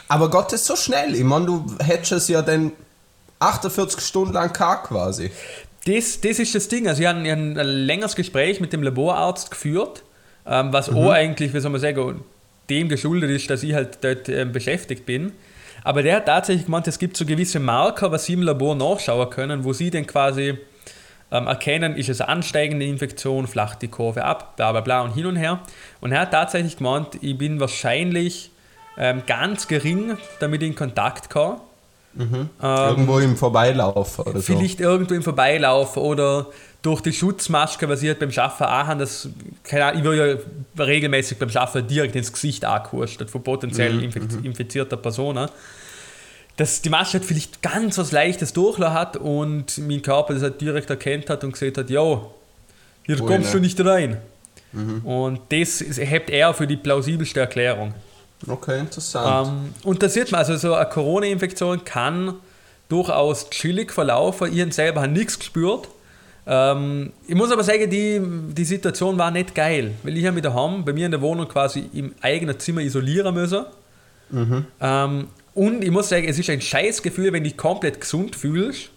[0.07, 1.15] Aber Gott ist so schnell.
[1.15, 2.71] Ich meine, du hättest es ja dann
[3.39, 5.31] 48 Stunden lang gehabt quasi.
[5.85, 6.87] Das, das ist das Ding.
[6.87, 10.03] Also, ich habe ein längeres Gespräch mit dem Laborarzt geführt,
[10.47, 10.97] ähm, was Mhm.
[10.97, 12.23] auch eigentlich, wie soll man sagen,
[12.69, 15.33] dem geschuldet ist, dass ich halt dort ähm, beschäftigt bin.
[15.83, 19.29] Aber der hat tatsächlich gemeint, es gibt so gewisse Marker, was sie im Labor nachschauen
[19.29, 20.57] können, wo sie dann quasi
[21.31, 25.11] ähm, erkennen, ist es eine ansteigende Infektion, flacht die Kurve ab, bla bla bla und
[25.13, 25.59] hin und her.
[26.01, 28.49] Und er hat tatsächlich gemeint, ich bin wahrscheinlich
[28.97, 31.59] ähm, ganz gering damit in Kontakt gekommen.
[32.17, 34.41] Ähm, Irgendwo im Vorbeilaufen oder so.
[34.41, 36.47] Vielleicht irgendwo im Vorbeilaufen oder
[36.81, 39.27] durch die Schutzmaske, was ich halt beim Schaffen auch habe, das,
[39.63, 40.39] keine Ahnung, ich würde
[40.77, 45.49] ja regelmäßig beim Schaffen direkt ins Gesicht angehustet von potenziell infiz- infizierter Personen.
[46.57, 50.61] Dass die Maske halt vielleicht ganz was Leichtes durchlassen hat und mein Körper das halt
[50.61, 52.21] direkt erkannt hat und gesagt hat, ja,
[53.05, 53.59] hier Ui, kommst ne?
[53.59, 54.17] du nicht rein.
[55.03, 57.93] Und das ist- hebt er für die plausibelste Erklärung.
[58.47, 59.47] Okay, interessant.
[59.47, 62.35] Ähm, und da sieht man, also so eine Corona-Infektion kann
[62.89, 64.55] durchaus chillig verlaufen.
[64.55, 65.87] Ich selber habe nichts gespürt.
[66.47, 68.21] Ähm, ich muss aber sagen, die,
[68.53, 71.47] die Situation war nicht geil, weil ich habe mich daheim bei mir in der Wohnung
[71.47, 73.65] quasi im eigenen Zimmer isolieren müssen.
[74.79, 78.35] Ähm, und ich muss sagen, es ist ein scheiß Gefühl, wenn du dich komplett gesund
[78.35, 78.89] fühlst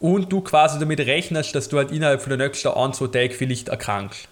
[0.00, 3.34] und du quasi damit rechnest, dass du halt innerhalb von der nächsten ein, zwei Tage
[3.34, 4.28] vielleicht erkrankst.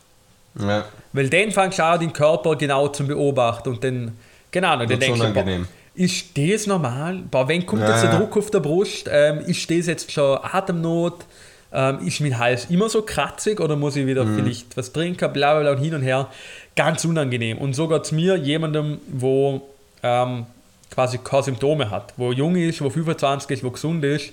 [0.58, 0.84] Ja.
[1.12, 4.12] Weil dann fängst du auch den Körper genau zu beobachten und dann,
[4.50, 5.66] genau, und dann Wird's denkst du, unangenehm.
[5.94, 7.22] ist das normal?
[7.30, 8.18] Boah, wenn kommt Ja, jetzt der.
[8.18, 9.08] Druck auf der Brust?
[9.10, 11.24] Ähm, ist das jetzt schon Atemnot?
[11.72, 14.36] Ähm, ist mein Hals immer so kratzig oder muss ich wieder Mhm.
[14.36, 15.32] vielleicht was trinken?
[15.32, 16.28] Bla bla bla und hin und her.
[16.76, 17.58] Ganz unangenehm.
[17.58, 19.62] Und so geht es mir, jemandem, wo
[20.02, 20.46] ähm,
[20.90, 24.32] quasi keine Symptome hat, wo jung ist, wo 25 ist, wo gesund ist,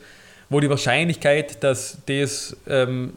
[0.49, 3.13] wo die Wahrscheinlichkeit, dass das ähm,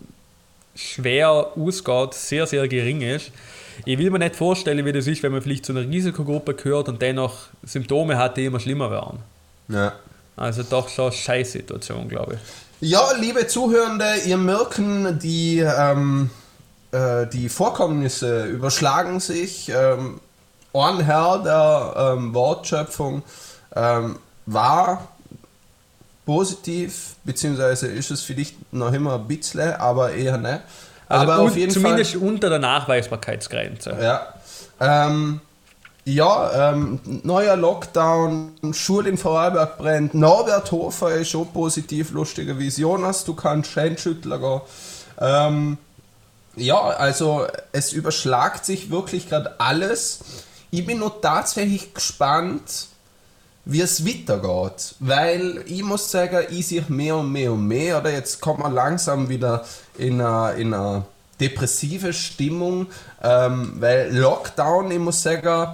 [0.76, 3.32] schwer ausgeht, sehr, sehr gering ist.
[3.84, 6.88] Ich will mir nicht vorstellen, wie das ist, wenn man vielleicht zu einer Risikogruppe gehört
[6.88, 9.18] und dennoch Symptome hat, die immer schlimmer werden.
[9.68, 9.92] ja.
[10.38, 12.90] Also doch schon eine Scheißsituation, glaube ich.
[12.90, 16.28] Ja, liebe Zuhörende, ihr merken, die, ähm,
[16.92, 19.70] äh, die Vorkommnisse überschlagen sich.
[19.74, 20.20] Ähm,
[20.74, 23.22] ein Herr der ähm, Wortschöpfung
[23.74, 25.08] ähm, war
[26.26, 30.60] positiv, beziehungsweise ist es vielleicht noch immer ein bisschen, aber eher nicht.
[31.08, 32.22] Also aber auf jeden zumindest Fall.
[32.22, 33.96] unter der Nachweisbarkeitsgrenze.
[34.00, 34.34] Ja.
[34.80, 35.40] Ähm,
[36.04, 40.14] ja, ähm, neuer Lockdown, Schule in Vorarlberg brennt.
[40.14, 42.82] Norbert Hofer ist schon positiv, lustigerweise.
[42.82, 44.60] Jonas, du kannst Händeschüttler gehen.
[45.20, 45.78] Ähm,
[46.56, 50.20] ja, also es überschlagt sich wirklich gerade alles.
[50.70, 52.88] Ich bin nur tatsächlich gespannt,
[53.66, 54.94] wie es weitergeht.
[55.00, 58.72] Weil ich muss sagen, ich sehe mehr und mehr und mehr, oder jetzt kommt man
[58.72, 59.64] langsam wieder
[59.98, 61.04] in eine, in eine
[61.40, 62.86] depressive Stimmung,
[63.22, 65.68] ähm, weil Lockdown, ich muss sagen,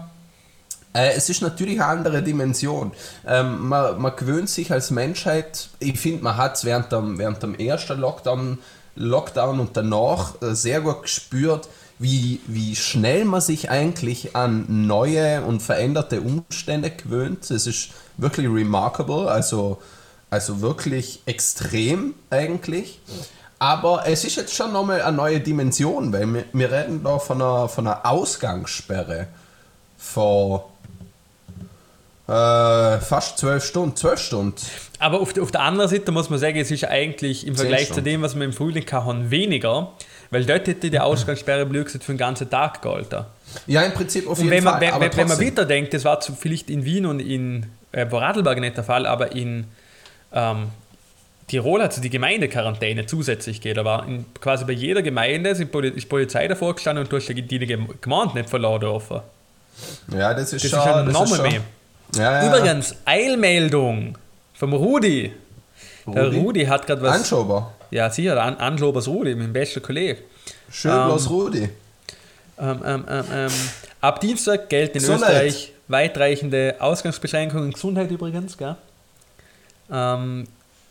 [0.95, 2.93] äh, es ist natürlich eine andere Dimension.
[3.27, 7.43] Ähm, man, man gewöhnt sich als Menschheit, ich finde, man hat es während dem, während
[7.43, 8.59] dem ersten Lockdown,
[8.97, 11.69] Lockdown und danach äh, sehr gut gespürt,
[12.03, 17.51] wie, wie schnell man sich eigentlich an neue und veränderte Umstände gewöhnt.
[17.51, 19.79] Es ist wirklich remarkable, also,
[20.31, 22.99] also wirklich extrem eigentlich.
[23.59, 27.41] Aber es ist jetzt schon nochmal eine neue Dimension, weil wir, wir reden da von
[27.41, 29.29] einer, von einer Ausgangssperre
[29.97, 30.69] vor
[32.29, 33.97] äh, fast zwölf Stunden.
[33.97, 34.57] Zwölf Stunden.
[34.99, 37.93] Aber auf, der- auf der anderen Seite muss man sagen, es ist eigentlich im Vergleich
[37.95, 39.93] zu dem, was wir im Frühling hatten, weniger,
[40.33, 43.25] weil dort hätte die Ausgangssperre blöd gesagt für den ganzen Tag gehalten.
[43.69, 44.81] Ja, im Prinzip auf Und jeden wenn man, Fall.
[44.81, 48.07] wenn, aber wenn, wenn man weiterdenkt, das war zu, vielleicht in Wien und in äh,
[48.07, 49.67] Vorarlberg nicht der Fall, aber in
[50.33, 50.71] ähm,
[51.49, 53.77] Tirol hat es die Gemeindequarantäne zusätzlich gegeben.
[53.77, 57.43] Da war in, quasi bei jeder Gemeinde ist Polizei davor gestanden und du hast die,
[57.43, 59.21] die Gem- Gemeinde nicht verlassen dürfen.
[60.17, 60.81] Ja, das ist Das schon.
[60.81, 61.61] ist ja das nochmal schon-.
[62.17, 62.47] Ja, ja.
[62.49, 64.17] Übrigens, Eilmeldung
[64.55, 65.33] vom Rudi.
[66.07, 67.17] Der Rudi hat gerade was.
[67.17, 67.73] Anschober.
[67.91, 70.19] Ja, sicher, An Anschobers Rudi, mein bester Kollege.
[70.71, 71.69] Schön Ähm, bloß Rudi.
[72.59, 73.51] Ähm, ähm, ähm, ähm,
[74.01, 75.47] ab Dienstag gelten in Gesundheit.
[75.47, 77.73] Österreich weitreichende Ausgangsbeschränkungen.
[77.73, 78.77] Gesundheit übrigens, gell?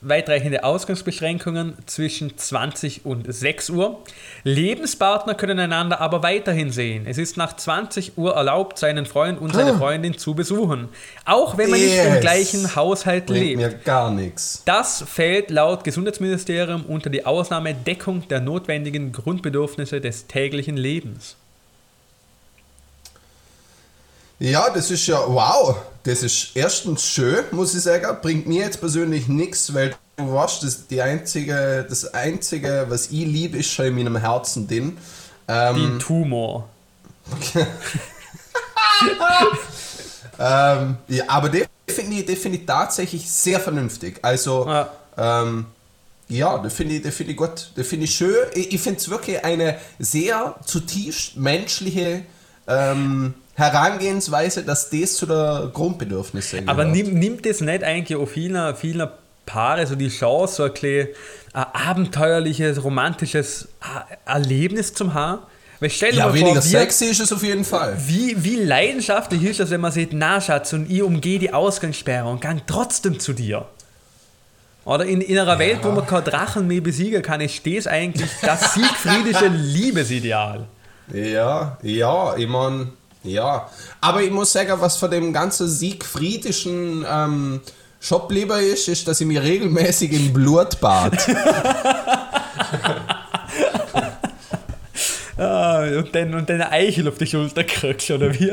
[0.04, 4.00] Weitreichende Ausgangsbeschränkungen zwischen 20 und 6 Uhr.
[4.44, 7.06] Lebenspartner können einander aber weiterhin sehen.
[7.06, 9.78] Es ist nach 20 Uhr erlaubt, seinen Freund und seine Ah.
[9.78, 10.90] Freundin zu besuchen.
[11.26, 12.22] Auch wenn man nicht im Yes.
[12.22, 13.58] gleichen Haushalt Bringt lebt.
[13.58, 14.64] mir gar nichts.
[14.66, 21.36] Das fällt laut Gesundheitsministerium unter die Ausnahme Deckung der notwendigen Grundbedürfnisse des täglichen Lebens.
[24.40, 28.80] Ja, das ist ja, wow, das ist erstens schön, muss ich sagen, bringt mir jetzt
[28.80, 33.86] persönlich nichts, weil du weißt, das, die einzige, das Einzige, was ich liebe, ist schon
[33.86, 34.98] in meinem Herzen drin.
[35.48, 36.68] Ähm, Die Tumor.
[40.40, 44.20] ähm, ja, aber den finde ich, den finde ich tatsächlich sehr vernünftig.
[44.22, 44.92] Also, Ja.
[45.18, 45.66] ähm,
[46.30, 48.48] ja, das finde ich, das finde ich gut, das finde ich schön.
[48.54, 52.24] Ich, ich finde es wirklich eine sehr zutiefst menschliche
[52.68, 56.98] ähm, Herangehensweise, dass das zu der Grundbedürfnisse Aber gehört.
[57.08, 59.08] nimm, nimmt es nicht eigentlich auch vielen, vielen
[59.46, 61.08] Paare so die Chance, so ein, klein,
[61.54, 65.42] ein abenteuerliches, romantisches äh, Erlebnis zum haben?
[65.80, 67.98] Weil stell dir Ja, mal weniger vor, wir, sexy ist es auf jeden Fall.
[68.06, 72.30] wie, wie leidenschaftlich ist das, wenn man sieht, na Schatz, und ich umgehe die Ausgangssperre
[72.30, 73.66] und gang trotzdem zu dir.
[74.86, 78.30] Oder in, in einer Welt, wo man kein Drachen mehr besiegen kann, ist das eigentlich
[78.42, 80.68] das siegfriedische Liebesideal.
[81.14, 82.92] Ja, ja, ich mein,
[83.24, 83.70] ja.
[84.00, 87.62] Aber ich muss sagen, was von dem ganzen siegfriedischen ähm,
[88.00, 91.14] Shop lieber ist, ist, dass ich mich regelmäßig im Blut bad.
[95.42, 98.52] Ah, und dann, und dann eine Eichel auf die Schulter kriegst, oder wie?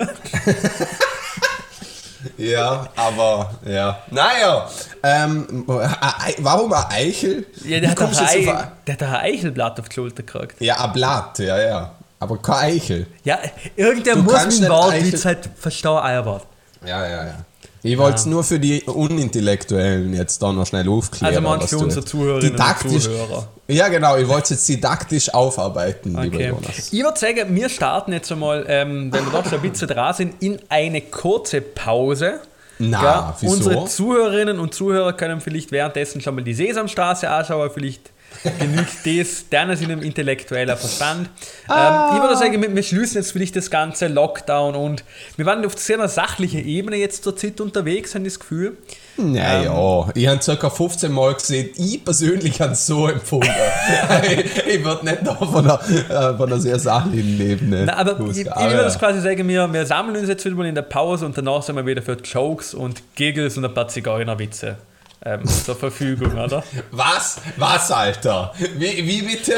[2.38, 4.02] ja, aber, ja.
[4.10, 4.70] Naja,
[5.02, 7.44] ähm, äh, äh, warum ein Eichel?
[7.64, 10.54] Ja, der Wie hat, ein, der hat ein Eichelblatt auf die Schulter gekriegt.
[10.60, 11.92] Ja, ein Blatt, ja, ja.
[12.20, 13.06] Aber kein Eichel.
[13.24, 13.38] Ja,
[13.76, 16.46] irgendwer Du muss mit dem Eichel- halt verstehen, Albert.
[16.86, 17.34] Ja, ja, ja.
[17.82, 21.34] Ich wollte es nur für die Unintellektuellen jetzt da noch schnell aufklären.
[21.36, 23.48] Also was für unsere Zuhörerinnen und Zuhörer.
[23.68, 24.16] Ja, genau.
[24.16, 26.48] Ich wollte es jetzt didaktisch aufarbeiten, lieber Okay.
[26.48, 26.92] Jonas.
[26.92, 30.12] Ich würde sagen, wir starten jetzt einmal, ähm, wenn wir doch schon ein bisschen dran
[30.14, 32.40] sind, in eine kurze Pause.
[32.80, 33.52] Na, Ja, wieso?
[33.54, 38.10] unsere Zuhörerinnen und Zuhörer können vielleicht währenddessen schon mal die Sesamstraße anschauen, vielleicht
[38.58, 41.28] genügt das deinem intellektueller Verstand.
[41.68, 45.04] Ähm, ich würde sagen, wir, wir schließen jetzt vielleicht das ganze Lockdown und
[45.36, 48.76] wir waren auf sehr einer sachlichen Ebene jetzt zur Zeit unterwegs, habe ich das Gefühl.
[49.16, 50.12] Naja, Ähm.
[50.14, 50.70] ich habe ca.
[50.70, 53.48] 15 Mal gesehen, ich persönlich habe es so empfunden.
[54.22, 58.20] ich ich würde nicht noch von einer, äh, von einer sehr sachlichen Ebene Na, aber
[58.30, 60.74] ich, ich Aber würde das quasi sagen, wir, wir sammeln uns jetzt wieder mal in
[60.74, 64.76] der Pause und danach sind wir wieder für Jokes und Giggles und ein paar Zigeunerwitze
[65.24, 66.62] ähm, zur Verfügung, oder?
[66.90, 67.40] Was?
[67.56, 68.52] Was, Alter?
[68.76, 69.52] Wie, wie bitte?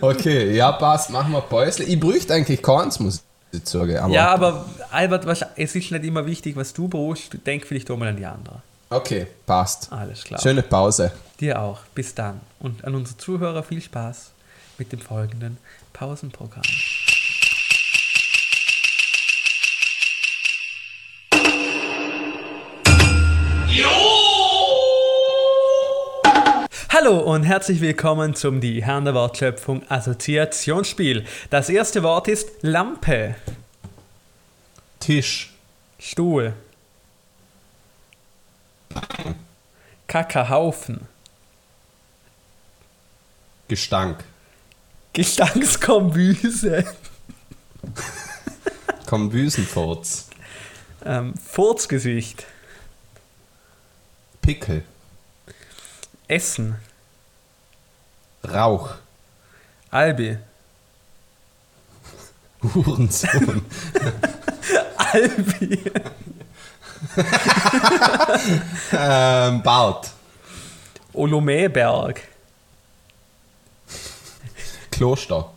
[0.00, 1.84] Okay, ja, passt, machen wir Päusle.
[1.84, 3.96] Ich bräuchte eigentlich keins, muss ich sagen.
[3.98, 7.36] Aber Ja, aber Albert, was- es ist nicht immer wichtig, was du brauchst.
[7.46, 8.62] Denk vielleicht auch mal an die andere.
[8.88, 9.92] Okay, passt.
[9.92, 10.40] Alles klar.
[10.40, 11.12] Schöne Pause.
[11.40, 11.80] Dir auch.
[11.94, 12.40] Bis dann.
[12.58, 14.30] Und an unsere Zuhörer viel Spaß
[14.78, 15.58] mit dem folgenden
[15.92, 16.62] Pausenprogramm.
[27.02, 31.24] Hallo und herzlich willkommen zum Die Herren der Wortschöpfung Assoziationsspiel.
[31.48, 33.36] Das erste Wort ist Lampe,
[34.98, 35.54] Tisch.
[35.98, 36.52] Stuhl,
[40.08, 41.08] Kackerhaufen,
[43.68, 44.22] Gestank.
[45.14, 46.84] Gestangskombüse,
[49.06, 50.28] Kombüsenfurz.
[51.06, 52.44] ähm, Furzgesicht,
[54.42, 54.84] Pickel.
[56.28, 56.76] Essen,
[58.44, 58.94] Rauch.
[59.90, 60.38] Albi,
[62.62, 63.64] Hurensohn.
[64.96, 65.90] Albi,
[68.92, 70.10] ähm, Bart.
[71.12, 72.22] Olomäberg,
[74.92, 75.50] Kloster.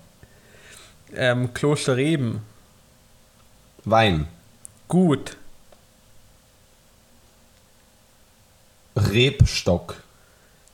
[1.13, 2.41] ähm, Kloster Reben,
[3.85, 4.27] Wein.
[4.87, 5.37] Gut,
[8.95, 9.95] Rebstock.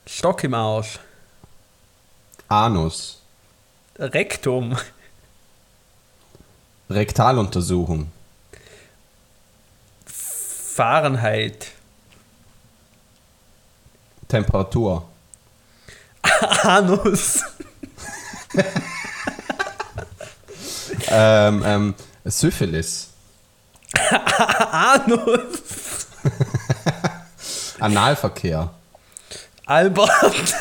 [0.06, 0.98] Stock im Arsch,
[2.50, 3.22] Anus.
[3.96, 4.76] Rektum,
[6.90, 8.10] Rektaluntersuchung.
[10.04, 11.68] Fahrenheit,
[14.28, 15.08] Temperatur.
[16.62, 17.40] Anus,
[21.12, 23.08] Ähm, ähm, Syphilis.
[24.70, 26.06] Anus,
[27.80, 28.70] Analverkehr.
[29.66, 30.54] Albert.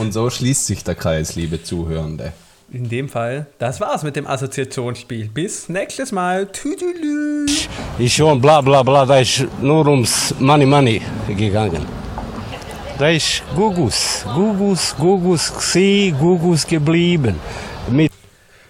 [0.00, 2.32] Und so schließt sich der Kreis, liebe Zuhörende.
[2.72, 5.28] In dem Fall, das war's mit dem Assoziationsspiel.
[5.28, 6.46] Bis nächstes Mal.
[6.46, 7.44] Tüdelü.
[7.98, 11.02] Ich schon bla bla bla, da ist nur ums Money Money
[11.36, 11.84] gegangen.
[12.98, 17.38] Da ist Gugus, Gugus, Gugus gsi, Gugus geblieben.
[17.90, 18.10] Mit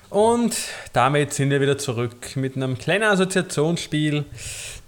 [0.09, 0.57] Und
[0.93, 4.25] damit sind wir wieder zurück mit einem kleinen Assoziationsspiel,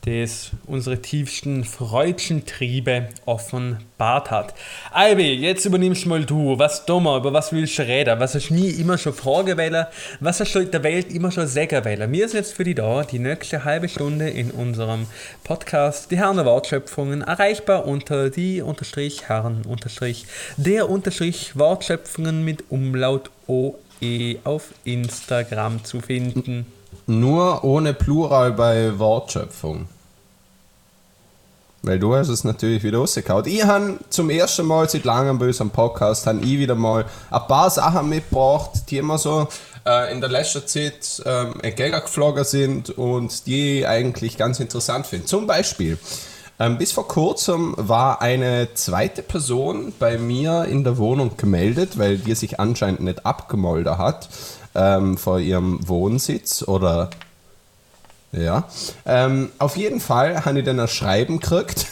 [0.05, 4.53] das unsere tiefsten freudschen Triebe offenbart hat.
[4.91, 6.59] Albi, jetzt übernimmst mal du.
[6.59, 8.19] Was dummer, über was willst du reden?
[8.19, 9.87] Was hast du nie immer schon vorgewählt?
[10.19, 11.85] Was hast du der Welt immer schon sagen?
[12.13, 15.07] Wir sind jetzt für die da, die nächste halbe Stunde in unserem
[15.45, 22.65] Podcast Die Herren der Wortschöpfungen, erreichbar unter die unterstrich Herren unterstrich der unterstrich Wortschöpfungen mit
[22.71, 26.67] Umlaut OE auf Instagram zu finden.
[27.07, 29.89] Nur ohne Plural bei Wortschöpfung.
[31.83, 33.45] Weil du hast es natürlich wieder rausgehauen.
[33.47, 37.71] Ich habe zum ersten Mal seit langem bei unserem Podcast ich wieder mal ein paar
[37.71, 39.49] Sachen mitgebracht, die immer so
[39.85, 45.27] äh, in der letzten Zeit ähm, entgegengeflogen sind und die ich eigentlich ganz interessant finde.
[45.27, 45.99] Zum Beispiel,
[46.63, 52.19] ähm, bis vor kurzem war eine zweite Person bei mir in der Wohnung gemeldet, weil
[52.19, 54.29] die sich anscheinend nicht abgemolden hat
[54.75, 57.11] ähm, vor ihrem Wohnsitz oder
[58.31, 58.69] ja.
[59.05, 61.87] Ähm, auf jeden Fall habe ich dann ein Schreiben gekriegt,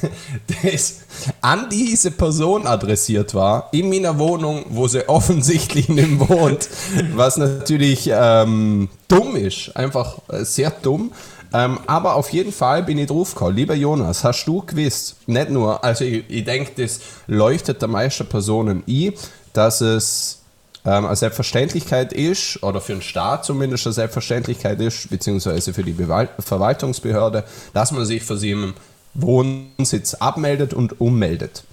[0.62, 1.00] das
[1.40, 6.68] an diese Person adressiert war, in meiner Wohnung, wo sie offensichtlich nicht wohnt.
[7.14, 11.12] Was natürlich ähm, dumm ist, einfach äh, sehr dumm.
[11.52, 13.56] Ähm, aber auf jeden Fall bin ich draufgekommen.
[13.56, 18.26] Lieber Jonas, hast du gewusst, nicht nur, also ich, ich denke, das leuchtet der meisten
[18.26, 19.12] Personen ein,
[19.52, 20.40] dass es
[20.84, 25.92] ähm, eine Selbstverständlichkeit ist, oder für den Staat zumindest eine Selbstverständlichkeit ist, beziehungsweise für die
[25.92, 28.74] Bewalt Verwaltungsbehörde, dass man sich von seinem
[29.14, 31.64] Wohnsitz abmeldet und ummeldet.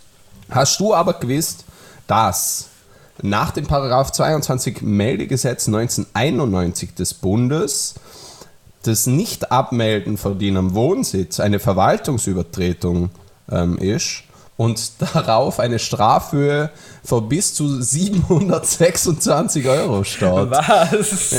[0.50, 1.66] Hast du aber gewusst,
[2.08, 2.70] dass
[3.22, 7.96] nach dem Paragraph 22 Meldegesetz 1991 des Bundes
[8.84, 13.10] das Nicht-Abmelden von deinem Wohnsitz eine Verwaltungsübertretung
[13.52, 14.24] ähm, ist
[14.58, 16.72] und darauf eine Strafhöhe
[17.04, 20.30] von bis zu 726 Euro steht.
[20.30, 21.36] Was?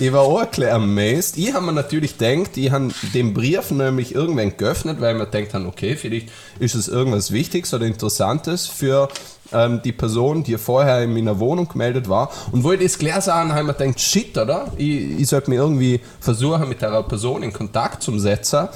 [0.00, 1.36] Ich war auch amazed.
[1.36, 5.54] Ich habe mir natürlich gedacht, ich habe den Brief nämlich irgendwann geöffnet, weil man denkt,
[5.54, 9.08] okay, vielleicht ist es irgendwas Wichtiges oder Interessantes für
[9.52, 12.30] ähm, die Person, die vorher in meiner Wohnung gemeldet war.
[12.52, 14.66] Und wo ich das gelesen habe, habe ich mir gedacht, shit, oder?
[14.76, 18.68] Ich, ich sollte mir irgendwie versuchen, mit der Person in Kontakt zu setzen,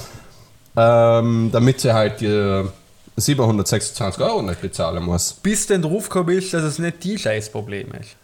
[0.75, 2.63] ähm, damit sie halt die
[3.17, 5.33] 726 Euro nicht bezahlen muss.
[5.33, 8.15] Bis denn draufgekommen ist, dass es nicht die Scheißproblem ist.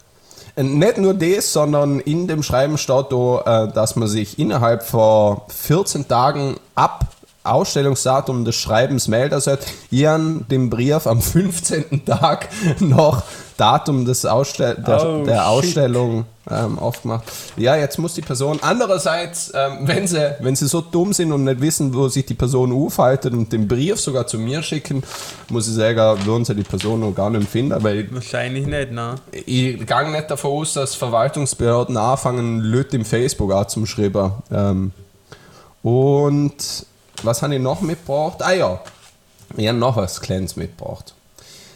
[0.56, 4.84] Und Nicht nur das, sondern in dem Schreiben steht da, äh, dass man sich innerhalb
[4.84, 7.08] von 14 Tagen ab
[7.44, 9.66] Ausstellungsdatum des Schreibens melden sollte.
[9.90, 12.04] Ich habe den Brief am 15.
[12.04, 12.48] Tag
[12.80, 13.22] noch
[13.56, 15.48] Datum des Ausstell der, Oh, der.
[15.48, 17.24] Ausstellung ähm, aufgemacht.
[17.56, 21.44] Ja, jetzt muss die Person andererseits, ähm, wenn, sie, wenn sie so dumm sind und
[21.44, 25.02] nicht wissen, wo sich die Person aufhaltet und den Brief sogar zu mir schicken,
[25.50, 29.14] muss ich sagen, würden sie die Person noch gar nicht finden, weil Wahrscheinlich nicht, ne?
[29.32, 34.32] ich gehe nicht davon aus, dass Verwaltungsbehörden anfangen, Leute im Facebook anzuschreiben.
[34.50, 34.92] Ähm,
[35.82, 36.86] und
[37.24, 38.42] was habe ich noch mitgebracht?
[38.42, 38.80] Ah ja,
[39.56, 41.14] ich habe noch was Kleines mitgebracht.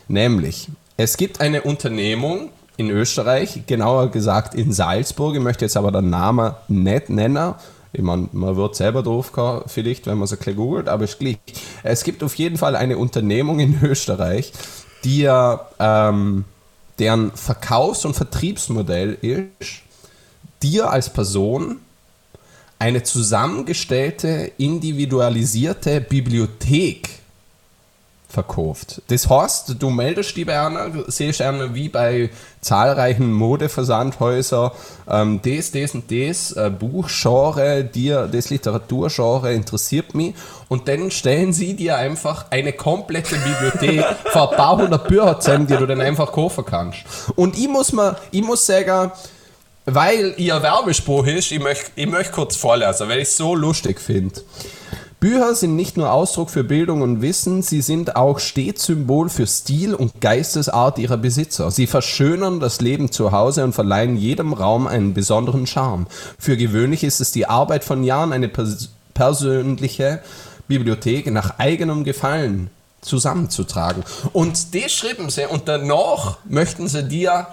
[0.09, 5.35] Nämlich, es gibt eine Unternehmung in Österreich, genauer gesagt in Salzburg.
[5.35, 7.55] Ich möchte jetzt aber den Namen nicht nennen.
[7.93, 11.39] Ich meine, man wird selber kommen, vielleicht, wenn man ein bisschen googelt, aber ist gleich.
[11.83, 14.53] Es gibt auf jeden Fall eine Unternehmung in Österreich,
[15.05, 16.45] die ja, ähm,
[16.99, 19.83] deren Verkaufs- und Vertriebsmodell ist,
[20.63, 21.79] dir als Person
[22.79, 27.19] eine zusammengestellte, individualisierte Bibliothek
[28.29, 29.01] verkauft.
[29.09, 32.29] Das heißt, du meldest die bei einer, siehst einer wie bei
[32.61, 34.71] zahlreichen Modeversandhäusern,
[35.09, 40.35] ähm, das, das und das äh, Buchgenre, dir, das Literaturgenre interessiert mich
[40.69, 45.67] und dann stellen sie dir einfach eine komplette Bibliothek vor ein paar hundert Bücher zusammen,
[45.67, 46.99] die du dann einfach kaufen kannst.
[47.35, 49.11] Und ich muss, mal, ich muss sagen,
[49.91, 54.01] weil ihr Werbespruch ist, ich möchte ich möcht kurz vorlesen, weil ich es so lustig
[54.01, 54.43] finde.
[55.21, 59.49] Bücher sind nicht nur Ausdruck für Bildung und Wissen, sie sind auch stets Symbol für
[59.49, 61.73] Stil und Geistesart ihrer Besitzer.
[61.73, 66.07] Sie verschönern das Leben zu Hause und verleihen jedem Raum einen besonderen Charme.
[66.39, 70.21] Für gewöhnlich ist es die Arbeit von Jahren, eine pers persönliche
[70.69, 72.71] Bibliothek nach eigenem Gefallen
[73.01, 74.05] zusammenzutragen.
[74.33, 77.49] Und das schreiben sie und danach möchten sie dir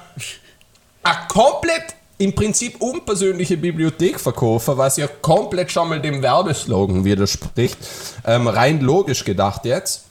[1.02, 7.78] eine komplett im Prinzip unpersönliche Bibliothek verkaufen, was ja komplett schon mal dem Werbeslogan widerspricht.
[8.26, 10.05] Ähm, rein logisch gedacht jetzt.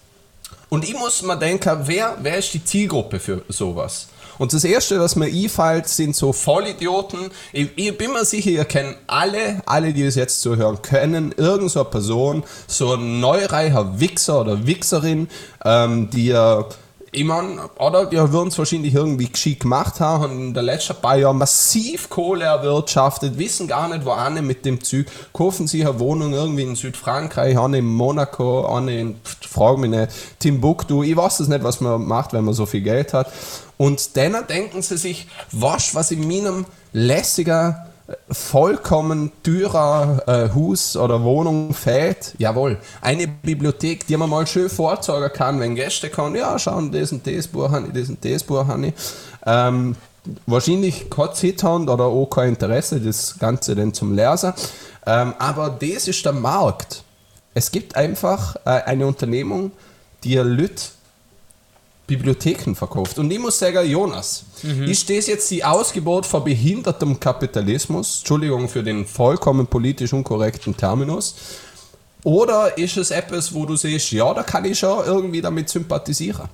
[0.68, 4.08] Und ich muss mal denken, wer, wer ist die Zielgruppe für sowas?
[4.38, 7.30] Und das Erste, was mir einfällt, sind so Vollidioten.
[7.52, 11.70] Ich, ich bin mir sicher, ihr kennt alle, alle, die es jetzt zuhören können, irgend
[11.70, 15.28] so Person, so ein neureicher Wichser oder Wichserin,
[15.64, 16.66] ähm, die ihr
[17.14, 20.96] ich meine, oder die würden es wahrscheinlich irgendwie geschickt gemacht haben und in den letzten
[20.96, 25.86] paar Jahren massiv Kohle erwirtschaftet, wissen gar nicht, wo eine mit dem Zug, kaufen sich
[25.86, 29.16] eine Wohnung irgendwie in Südfrankreich, eine in Monaco, eine in,
[29.48, 30.10] frage mich nicht,
[30.40, 33.32] Timbuktu, ich weiß es nicht, was man macht, wenn man so viel Geld hat.
[33.76, 37.86] Und dann denken sie sich, was, was in meinem lässiger,
[38.30, 45.32] vollkommen teurer äh, Haus oder Wohnung fehlt, jawohl, eine Bibliothek, die man mal schön vorzeigen
[45.32, 48.42] kann, wenn Gäste kommen, ja, schauen, das und das Buch habe ich, das und das
[48.42, 48.94] Buch habe ich.
[49.46, 49.96] Ähm,
[50.46, 54.52] wahrscheinlich kein Zeit oder auch kein Interesse, das Ganze dann zum Lesen.
[55.06, 57.02] Ähm, aber das ist der Markt.
[57.54, 59.72] Es gibt einfach äh, eine Unternehmung,
[60.24, 60.82] die Leute
[62.06, 63.18] Bibliotheken verkauft.
[63.18, 64.44] Und ich muss sagen, Jonas,
[64.86, 68.18] ist das jetzt die Ausgebot von behindertem Kapitalismus?
[68.18, 71.34] Entschuldigung für den vollkommen politisch unkorrekten Terminus.
[72.22, 76.48] Oder ist es etwas, wo du siehst, ja, da kann ich schon irgendwie damit sympathisieren?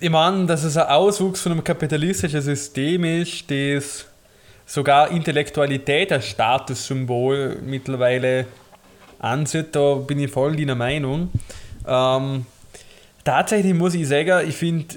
[0.00, 4.06] Ich meine, dass es ein Auswuchs von einem kapitalistischen System ist, das
[4.64, 8.46] sogar Intellektualität als Statussymbol mittlerweile
[9.18, 11.30] ansieht, da bin ich voll deiner Meinung.
[11.86, 12.46] Ähm,
[13.28, 14.94] tatsächlich muss ich sagen, ich finde,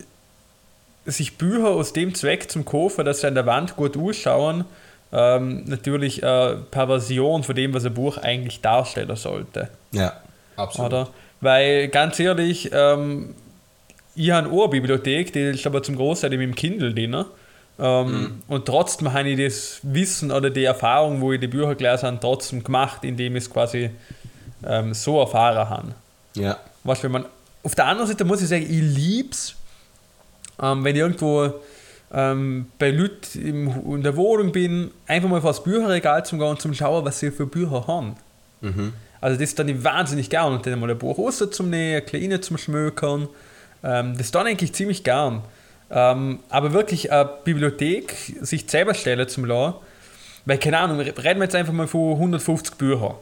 [1.06, 4.64] sich Bücher aus dem Zweck zum Kaufen, dass sie an der Wand gut ausschauen,
[5.12, 9.70] ähm, natürlich äh, Perversion von dem, was ein Buch eigentlich darstellen sollte.
[9.92, 10.14] Ja,
[10.56, 10.94] absolut.
[10.94, 11.08] Oder?
[11.42, 13.36] Weil ganz ehrlich, ähm,
[14.16, 17.26] ich habe eine Ohrbibliothek, die ist aber zum Großteil mit dem Kindle drin.
[17.80, 22.08] Ähm, Und trotzdem habe ich das Wissen oder die Erfahrung, wo ich die Bücher gelesen
[22.08, 23.90] habe, trotzdem gemacht, indem ich es quasi
[24.66, 25.96] ähm, so erfahren habe.
[26.36, 26.58] Ja.
[26.86, 27.26] Weißt, wenn man,
[27.64, 29.56] auf der anderen Seite muss ich sagen, ich liebe es,
[30.62, 31.54] ähm, wenn ich irgendwo
[32.14, 36.48] ähm, bei Leuten im, in der Wohnung bin, einfach mal vor das Bücherregal zu gehen
[36.48, 38.16] und zum schauen, was sie für Bücher haben.
[39.22, 42.42] Also das dann ich wahnsinnig gern und dann mal ein Buch raus zum Nähen, kleine
[42.42, 43.28] zum Schmökern.
[43.84, 45.42] Ähm, das dann eigentlich ziemlich gern.
[45.90, 49.76] Ähm, aber wirklich eine Bibliothek sich selber stellen zum lassen,
[50.46, 53.16] weil keine Ahnung, reden wir jetzt einfach mal von 150 Büchern.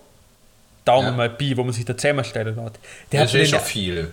[0.86, 1.12] Daumen Ja.
[1.14, 2.80] mal Pi, wo man sich da zusammenstellen lässt.
[3.12, 4.12] Der Das ist eh schon viel.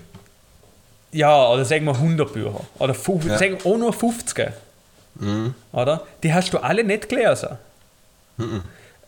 [1.16, 2.60] Ja, oder sagen wir 100 Bücher.
[2.78, 3.38] Oder fu- Ja.
[3.38, 4.48] sagen wir auch nur 50.
[5.72, 6.02] Oder?
[6.22, 7.50] Die hast du alle nicht gelesen.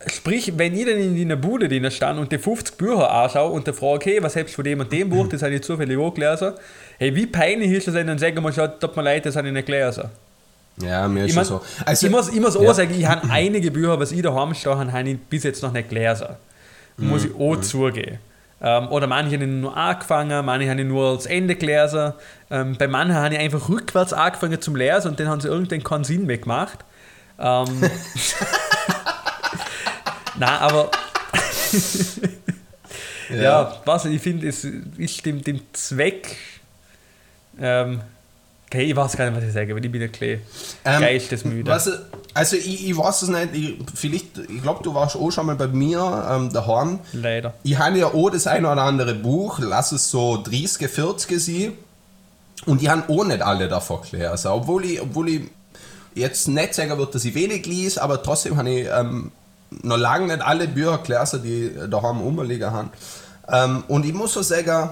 [0.07, 3.67] Sprich, wenn ich dann in einer Bude drin stand und die 50 Bücher anschaue und
[3.67, 5.99] dann frage, okay, was hältst du von dem und dem Buch, das habe ich zufällig
[5.99, 6.53] auch gelesen,
[6.99, 9.49] hey, wie peinlich ist das denn, dann sagen wir schon, tut mir leid, das habe
[9.49, 10.05] ich nicht gelesen.
[10.81, 11.61] Ja, mir ist Ich, schon mein, so.
[11.85, 12.75] Also, ich muss, ich muss auch ja.
[12.75, 15.73] sagen, ich habe einige Bücher, was ich daheim stehen habe, habe ich bis jetzt noch
[15.73, 16.29] nicht gelesen.
[16.97, 18.19] Muss ich auch zugeben.
[18.61, 22.13] Ähm, oder manche habe ich nur angefangen, manche habe ich nur als Ende gelesen.
[22.51, 25.85] Ähm, bei manchen habe ich einfach rückwärts angefangen zum Lesen und dann haben sie irgendwann
[25.85, 26.81] keinen Sinn mehr gemacht.
[27.39, 27.67] Ähm,
[30.39, 30.91] Nein, aber
[33.31, 36.37] ja, was ich finde, es ist dem, dem Zweck.
[37.61, 38.01] Ähm,
[38.67, 40.41] okay, ich weiß gar nicht, was ich sage, weil ich bin ein bisschen
[40.85, 41.71] Ähm, geistesmüde.
[41.71, 41.91] Was,
[42.39, 45.57] also ich, ich weiß es nicht, ich, vielleicht, ich glaube, du warst auch schon mal
[45.57, 47.01] bei mir ähm, daheim.
[47.13, 47.55] Leider.
[47.65, 51.73] Ich habe ja auch das ein oder andere Buch, lass es so 30, 40 sein.
[52.65, 54.53] Und ich habe auch nicht alle davon gelesen.
[54.53, 55.51] Obwohl ich, obwohl ich
[56.15, 59.33] jetzt nicht sagen würde, dass ich wenig lese, aber trotzdem habe ich ähm,
[59.83, 62.91] noch lange nicht alle Bücher gelesen, die daheim rumliegen haben.
[63.49, 64.91] Ähm, und ich muss so sagen,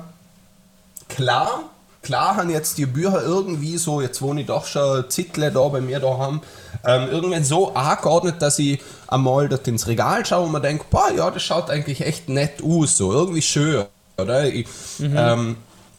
[1.08, 1.62] klar,
[2.06, 5.80] klar haben jetzt die Bücher irgendwie so, jetzt wohne ich doch schon Zittle da bei
[5.80, 6.40] mir daheim,
[6.84, 11.10] ähm, irgendwann so angeordnet, dass ich einmal dort ins Regal schaue und mir denke, boah,
[11.14, 13.86] ja, das schaut eigentlich echt nett aus, so irgendwie schön,
[14.18, 14.46] oder?
[14.46, 14.68] Ich,
[15.00, 15.56] ähm,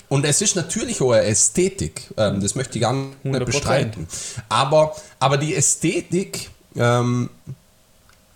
[0.07, 3.43] und es ist natürlich auch eine Ästhetik, ähm, das möchte ich gar nicht 100%.
[3.43, 4.07] bestreiten.
[4.47, 7.29] Aber, aber die Ästhetik, ähm,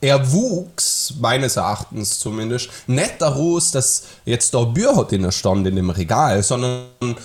[0.02, 5.90] er wuchs, meines Erachtens zumindest, nicht daraus, dass jetzt da Bücher drin stand in dem
[5.90, 7.16] Regal, sondern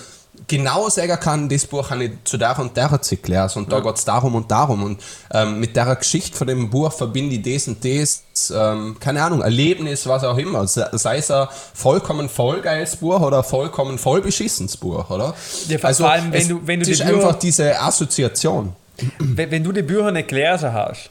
[0.47, 3.79] genau sagen kann, das Buch habe ich zu der und der Zeit gelesen und da
[3.79, 5.01] geht es darum und darum und
[5.33, 8.23] ähm, mit der Geschichte von dem Buch verbinde ich das und das,
[8.55, 13.39] ähm, keine Ahnung, Erlebnis, was auch immer, Se- sei es ein vollkommen vollgeiles Buch oder
[13.39, 15.33] ein vollkommen voll beschissenes Buch, oder?
[15.67, 18.73] Ja, vor- vor allem, wenn es du- wenn du es ist Bücher- einfach diese Assoziation.
[19.19, 21.09] wenn, wenn du die Bücher nicht gelesen hast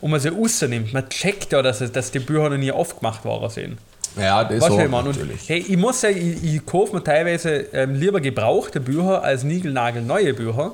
[0.00, 3.24] und man sie rausnimmt, man checkt ja, dass, es, dass die Bücher noch nie aufgemacht
[3.24, 3.78] worden sind.
[4.16, 5.08] Ja, das Weißt auch was ich meine?
[5.08, 5.48] Natürlich.
[5.48, 10.34] hey, ich muss sagen, ich, ich kaufe mir teilweise ähm, lieber gebrauchte Bücher als niegelnagelneue
[10.34, 10.72] Bücher,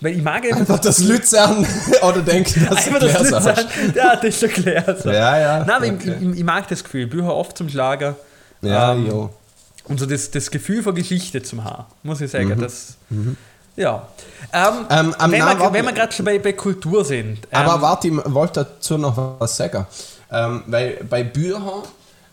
[0.00, 1.66] Weil ich mag eben Einfach das Luzern
[2.02, 3.66] oder denken, dass Einfach das hast.
[3.94, 4.96] ja, das ist schon klar.
[5.02, 5.10] So.
[5.10, 6.14] Ja, ja, Nein, aber okay.
[6.20, 7.06] ich, ich, ich mag das Gefühl.
[7.06, 8.14] Bücher oft zum Schlager.
[8.60, 9.30] Ja, Ähm, jo.
[9.84, 12.58] Und so das, das Gefühl von Geschichte zum Haar, muss ich sagen.
[12.60, 12.96] Das,
[13.76, 14.08] Ja.
[14.52, 14.86] Ähm, Mhm.
[14.90, 17.38] Ähm, wenn, wir, wenn wir gerade schon bei, bei Kultur sind.
[17.52, 19.86] Aber ähm, warte, ich wollte dazu noch was sagen.
[20.30, 21.82] Ähm, weil bei Büchern,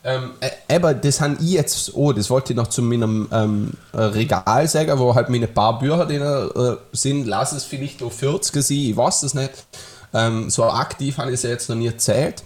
[0.05, 3.71] ähm, äh, eben, das habe ich jetzt, oh, das wollte ich noch zu meinem ähm,
[3.93, 8.61] Regal sagen, wo halt meine paar Bücher drin äh, sind, lass es vielleicht noch 40
[8.61, 9.51] sein, ich weiß es nicht.
[10.13, 12.43] Ähm, so aktiv habe ich es jetzt noch nie erzählt.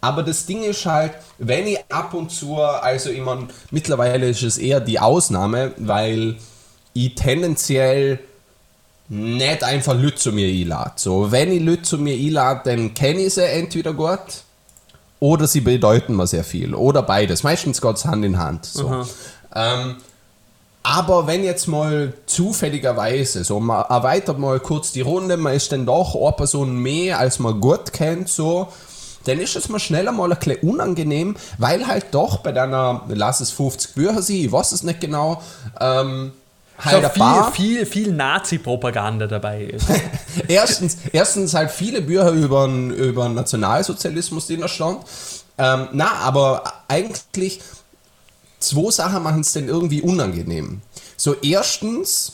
[0.00, 4.42] Aber das Ding ist halt, wenn ich ab und zu, also ich mein, mittlerweile ist
[4.42, 6.36] es eher die Ausnahme, weil
[6.92, 8.20] ich tendenziell
[9.08, 10.92] nicht einfach Leute zu mir einlade.
[10.96, 14.44] So, wenn ich Leute zu mir einlade, dann kenne ich sie entweder gut
[15.20, 16.74] oder sie bedeuten mir sehr viel.
[16.74, 17.42] Oder beides.
[17.42, 18.66] Meistens geht es Hand in Hand.
[18.66, 19.04] So.
[19.54, 19.96] Ähm,
[20.82, 25.84] aber wenn jetzt mal zufälligerweise, so man erweitert mal kurz die Runde, man ist dann
[25.84, 28.68] doch eine Person mehr, als man gut kennt, so,
[29.24, 33.40] dann ist es mal schneller mal ein bisschen unangenehm, weil halt doch bei deiner, lass
[33.40, 35.42] es 50 Bücher sein, ich weiß es nicht genau,
[35.80, 36.32] ähm,
[36.78, 39.86] halt so ein paar, viel, viel, viel Nazi-Propaganda dabei ist.
[40.48, 45.04] erstens, erstens halt viele Bücher über, den- über den Nationalsozialismus, die da stand.
[45.58, 47.60] Ähm, na, aber eigentlich
[48.60, 50.80] zwei Sachen machen es dann irgendwie unangenehm.
[51.16, 52.32] So, erstens,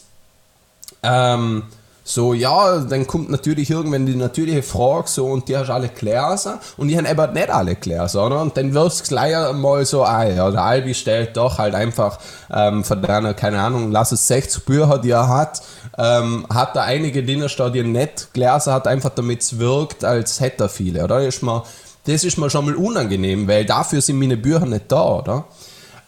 [1.03, 1.64] ähm,
[2.07, 6.61] so, ja, dann kommt natürlich irgendwann die natürliche Frage, so, und die hast alle Gläser,
[6.76, 8.42] und die haben eben nicht alle Gläser, oder?
[8.42, 12.18] Und dann wirst du gleich mal so, ah ja, der Albi stellt doch halt einfach
[12.52, 15.62] ähm, von deiner, keine Ahnung, lass es 60 Bücher, die er hat,
[15.96, 20.68] ähm, hat er einige er nicht Gläser hat, einfach damit es wirkt, als hätte er
[20.68, 21.26] viele, oder?
[21.26, 21.62] Ist mir,
[22.07, 25.44] das ist mir schon mal unangenehm, weil dafür sind meine Bücher nicht da, oder?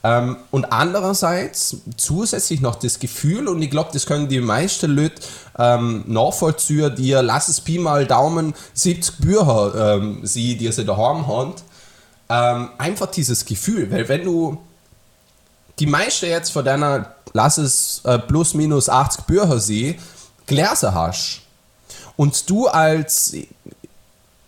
[0.07, 5.21] Ähm, und andererseits zusätzlich noch das Gefühl, und ich glaube, das können die meisten Leute
[5.59, 10.85] ähm, nachvollziehen, die ja, lass es Pi mal Daumen 70 Bücher ähm, sie, die sie
[10.85, 11.55] daheim haben,
[12.29, 14.59] ähm, einfach dieses Gefühl, weil wenn du
[15.81, 19.99] die meiste jetzt von deiner, lass es äh, plus minus 80 Bücher sie,
[20.47, 21.41] Gläser hast
[22.15, 23.35] und du als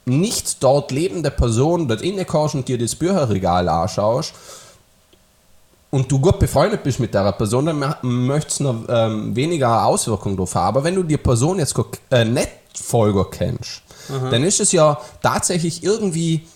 [0.05, 4.35] nicht dort lebende Person dort inne kommst und dir das Bücherregal anschaust
[5.91, 9.85] und du gut befreundet bist mit der Person, dann mö- möchtest du noch ähm, weniger
[9.87, 10.77] Auswirkungen drauf haben.
[10.77, 11.75] Aber wenn du die Person jetzt
[12.11, 13.83] äh, nicht gut kennst,
[14.31, 16.47] dann ist es ja tatsächlich irgendwie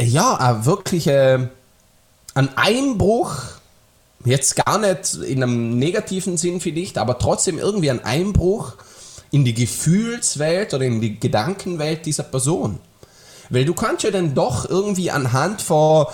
[0.00, 1.50] ja, ein wirkliche
[2.34, 3.34] ein Einbruch,
[4.24, 8.74] jetzt gar nicht in einem negativen Sinn vielleicht, aber trotzdem irgendwie ein Einbruch
[9.30, 12.78] in die Gefühlswelt oder in die Gedankenwelt dieser Person.
[13.50, 16.06] Weil du kannst ja dann doch irgendwie anhand von,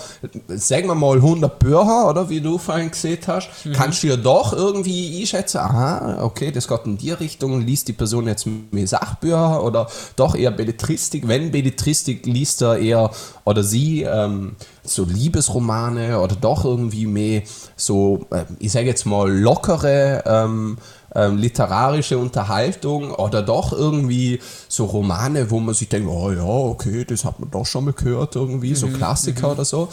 [0.47, 4.53] sagen wir mal, 100 Bücher, oder wie du vorhin gesehen hast, kannst du ja doch
[4.53, 9.63] irgendwie einschätzen, aha, okay, das geht in die Richtung, liest die Person jetzt mehr Sachbücher
[9.63, 11.27] oder doch eher Belletristik.
[11.27, 13.11] Wenn Belletristik, liest er eher
[13.43, 17.43] oder sie ähm, so Liebesromane oder doch irgendwie mehr
[17.75, 20.77] so, äh, ich sage jetzt mal, lockere ähm,
[21.15, 27.05] ähm, literarische Unterhaltung oder doch irgendwie so Romane, wo man sich denkt, oh ja, okay,
[27.05, 29.87] das hat man doch schon mal gehört, irgendwie, so Klassiker oder so.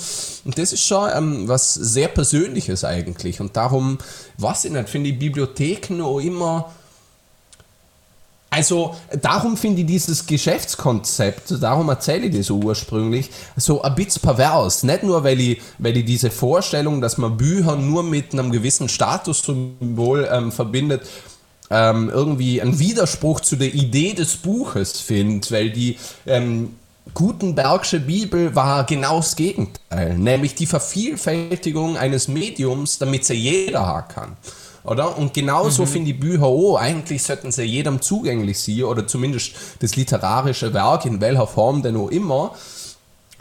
[0.45, 3.41] Und das ist schon ähm, was sehr Persönliches eigentlich.
[3.41, 3.99] Und darum,
[4.39, 6.73] was ich nicht, finde ich Bibliotheken auch immer.
[8.55, 14.21] Also, darum finde ich dieses Geschäftskonzept, darum erzähle ich das so ursprünglich, so ein bisschen
[14.21, 14.83] pervers.
[14.83, 18.91] Nicht nur, weil ich, weil ich diese Vorstellung, dass man Bücher nur mit einem gewissen
[18.91, 21.01] Statussymbol ähm, verbindet,
[21.71, 25.97] ähm, irgendwie einen Widerspruch zu der Idee des Buches finde, weil die
[26.27, 26.77] ähm,
[27.15, 34.37] Gutenbergsche Bibel war genau das Gegenteil, nämlich die Vervielfältigung eines Mediums, damit sie jeder kann.
[34.85, 35.17] Oder?
[35.17, 39.95] Und genauso finde ich Bücher auch, eigentlich sollten sie jedem zugänglich sein, oder zumindest das
[39.97, 42.55] literarische Werk, in welcher Form denn auch immer.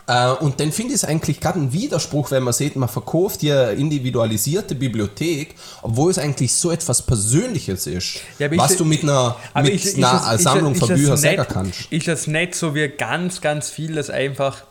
[0.07, 3.41] Äh, Und dann finde ich es eigentlich gerade ein Widerspruch, wenn man sieht, man verkauft
[3.41, 8.85] hier individualisierte Bibliothek, obwohl es eigentlich so etwas Persönliches ist, Ja, aber ich- was du
[8.85, 11.91] mit einer, mit ist einer das- ist Sammlung das- von das Büchern sagen kannst.
[11.91, 14.63] Ist das nicht so wie ganz, ganz viel, das einfach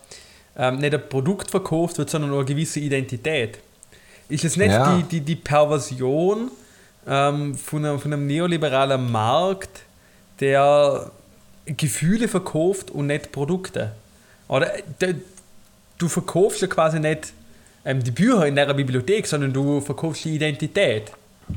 [0.57, 3.59] ähm, nicht ein Produkt verkauft wird, sondern nur eine gewisse Identität?
[4.29, 4.97] Ist es nicht Ja.
[4.97, 6.51] die, die, die Perversion
[7.07, 9.83] ähm, von, einem, von einem neoliberalen Markt,
[10.41, 11.11] der
[11.67, 13.93] Gefühle verkauft und nicht Produkte?
[14.49, 15.15] Oder äh, der,
[15.99, 17.33] du verkaufst ja quasi nicht
[17.85, 21.13] ähm, die Bücher in der Bibliothek, sondern du verkaufst die Identität.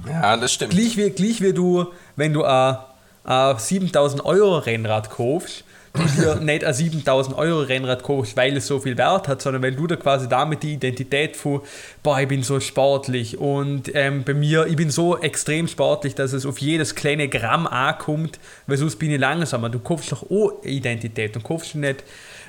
[0.07, 0.71] Ja, das stimmt.
[0.71, 2.77] Gleich wie, gleich wie du, wenn du ein,
[3.23, 5.63] ein 7000 Euro Rennrad kaufst,
[5.93, 9.61] du dir nicht ein 7000 Euro Rennrad kaufst, weil es so viel Wert hat, sondern
[9.61, 11.61] weil du da quasi damit die Identität von,
[12.01, 16.33] boah, ich bin so sportlich und ähm, bei mir, ich bin so extrem sportlich, dass
[16.33, 19.69] es auf jedes kleine Gramm ankommt, weil sonst bin ich langsamer.
[19.69, 21.35] Du kaufst doch auch Identität.
[21.35, 22.03] Du kaufst nicht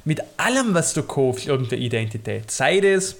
[0.04, 2.50] mit allem, was du kaufst, irgendeine Identität.
[2.50, 3.16] Sei das,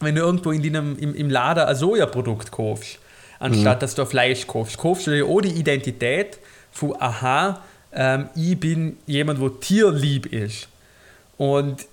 [0.00, 2.98] wenn du irgendwo in deinem, im, im Lader ein Sojaprodukt kaufst,
[3.38, 3.80] anstatt mhm.
[3.80, 6.38] dass du Fleisch kaufst, kaufst du dir auch die Identität
[6.70, 7.62] von, aha,
[7.92, 10.68] ähm, ich bin jemand, wo tierlieb ist.
[11.36, 11.86] Und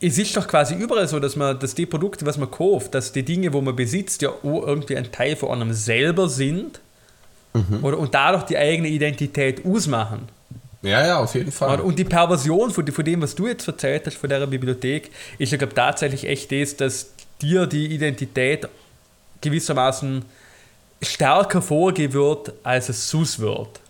[0.00, 3.12] es ist doch quasi überall so, dass man, dass die Produkte, was man kauft, dass
[3.12, 6.80] die Dinge, wo man besitzt, ja auch irgendwie ein Teil von einem selber sind
[7.52, 7.82] mhm.
[7.82, 10.28] oder, und dadurch die eigene Identität ausmachen.
[10.82, 11.80] Ja, ja, auf jeden Fall.
[11.80, 15.50] Und die Perversion von, von dem, was du jetzt erzählt hast, von der Bibliothek, ist
[15.50, 18.68] ja, glaube tatsächlich echt das, dass dir die Identität
[19.40, 20.24] gewissermaßen
[21.00, 23.80] stärker vorgehen wird, als es sus wird.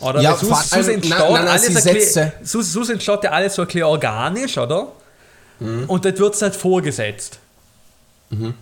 [0.00, 0.20] Oder?
[0.20, 3.66] Ja, sus, sus entsteht, nein, nein, alles bisschen, sus, sus entsteht ja alles so ein
[3.66, 4.92] bisschen organisch, oder?
[5.58, 5.84] Mhm.
[5.88, 7.38] Und dort wird es halt vorgesetzt.
[8.30, 8.54] Mhm.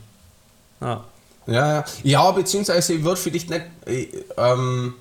[0.81, 1.05] Ja.
[1.47, 1.85] ja.
[2.03, 3.63] Ja, beziehungsweise ich würde vielleicht nicht.
[3.87, 4.95] Äh, ähm,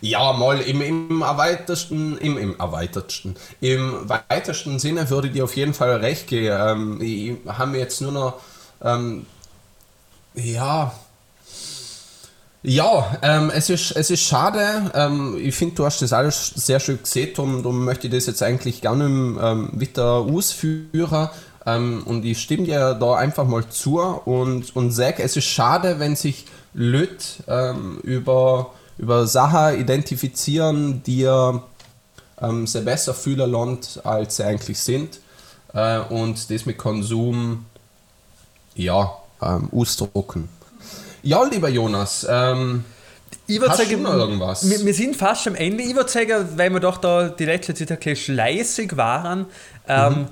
[0.00, 5.56] ja, mal im, im erweiterten, im, im erweitertsten, im weitesten Sinne würde ich dir auf
[5.56, 6.54] jeden Fall recht geben.
[6.60, 8.34] Ähm, ich habe jetzt nur noch,
[8.82, 9.24] ähm,
[10.34, 10.92] ja,
[12.64, 14.90] ja, ähm, es, ist, es ist schade.
[14.94, 17.30] Ähm, ich finde, du hast das alles sehr schön gesehen.
[17.36, 21.28] Darum, darum möchte ich das jetzt eigentlich gerne ähm, wieder ausführen.
[21.66, 25.98] Ähm, und ich stimme dir da einfach mal zu und, und sage, es ist schade,
[25.98, 34.36] wenn sich Leute ähm, über über Sachen identifizieren, die ähm, sehr besser fühlen lernt, als
[34.36, 35.20] sie eigentlich sind.
[35.72, 37.66] Äh, und das mit Konsum
[38.74, 39.12] ja,
[39.42, 40.48] ähm, ausdrucken.
[41.24, 42.84] Ja, lieber Jonas, ähm,
[43.46, 44.68] ich würde sagen, noch irgendwas?
[44.68, 45.82] Wir, wir, sind fast am Ende.
[45.82, 49.46] Ich würde sagen, weil wir doch da die letzte Zeit ein bisschen schleißig waren,
[49.88, 50.26] ähm, mhm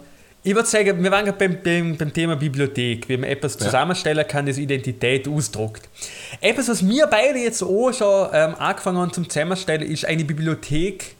[0.45, 4.26] ich würde sagen, wir waren gerade beim, beim, beim, Thema Bibliothek, wie man etwas zusammenstellen
[4.26, 5.88] kann, das Identität ausdruckt.
[6.40, 11.14] Etwas, was wir beide jetzt auch schon ähm, angefangen haben zum Zusammenstellen, ist eine Bibliothek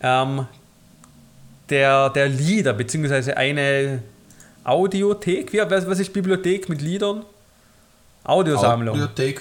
[0.00, 0.46] ähm,
[1.68, 4.02] der, der Lieder, beziehungsweise eine
[4.62, 5.52] Audiothek.
[5.52, 7.24] Wie, was, was ist Bibliothek mit Liedern?
[8.24, 8.94] Audiosammlung.
[8.94, 9.40] Audiothek,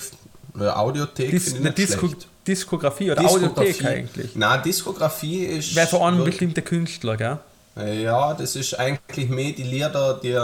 [0.59, 2.09] äh, Audiothek Dis, eine Disco,
[2.45, 3.59] Diskografie oder Diskografie.
[3.59, 4.35] Audiothek eigentlich?
[4.35, 5.75] Nein, Diskografie ist.
[5.75, 7.37] Wäre von einem bestimmten Künstler, gell?
[7.75, 10.37] Ja, das ist eigentlich mehr die Lieder, die.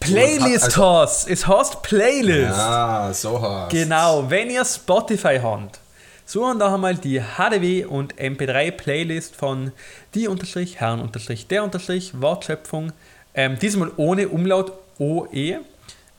[0.00, 1.28] Playlist also, hast.
[1.28, 2.56] Es heißt Playlist.
[2.56, 5.78] Ja, so heißt Genau, wenn ihr Spotify habt,
[6.24, 9.72] suchen da einmal die HDW und MP3 Playlist von
[10.14, 12.92] die unterstrich Herren unterstrich der unterstrich Wortschöpfung.
[13.34, 15.58] Ähm, diesmal ohne Umlaut OE,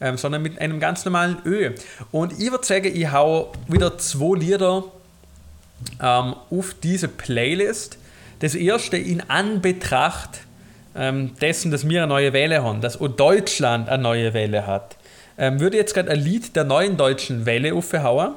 [0.02, 1.72] ähm, sondern mit einem ganz normalen Ö.
[2.12, 4.84] Und ich würde sagen, ich hau wieder zwei Lieder
[6.02, 7.97] ähm, auf diese Playlist
[8.39, 10.41] das erste in Anbetracht
[10.95, 14.97] ähm, dessen, dass wir eine neue Welle haben, dass auch Deutschland eine neue Welle hat,
[15.38, 18.34] ähm, würde jetzt gerade ein Lied der neuen deutschen Welle aufhauen.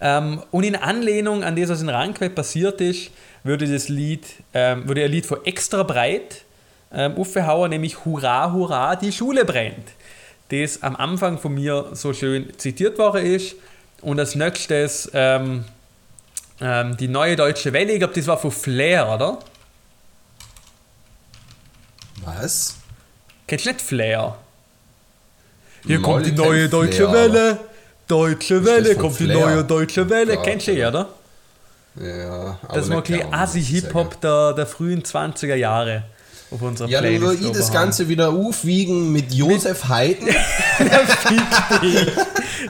[0.00, 3.10] Ähm, und in Anlehnung an das, was in Rankwell passiert ist,
[3.44, 6.44] würde das Lied, ähm, würde ein Lied von extra breit
[6.92, 9.86] ähm, aufhauen, nämlich Hurra, Hurra, die Schule brennt.
[10.52, 13.56] Das am Anfang von mir so schön zitiert worden ist.
[14.02, 15.64] Und als nächstes ähm,
[16.60, 19.38] ähm, die neue deutsche Welle, ich glaube, das war von Flair, oder?
[22.24, 22.76] Was?
[23.46, 24.36] Kennst du nicht Flair?
[25.86, 27.58] Hier Moll kommt die neue deutsche Flair, Welle.
[28.06, 29.36] Deutsche Welle, kommt Flair.
[29.36, 30.34] die neue deutsche Welle.
[30.34, 31.08] Ja, Kennst du ja, oder?
[31.96, 36.04] Ja, aber Das war ein bisschen Assi-Hip-Hop der, der frühen 20er Jahre
[36.52, 37.22] auf unserer ja, Playlist.
[37.22, 40.26] Ja, dann würde ich das Ganze wieder aufwiegen mit Josef Haydn.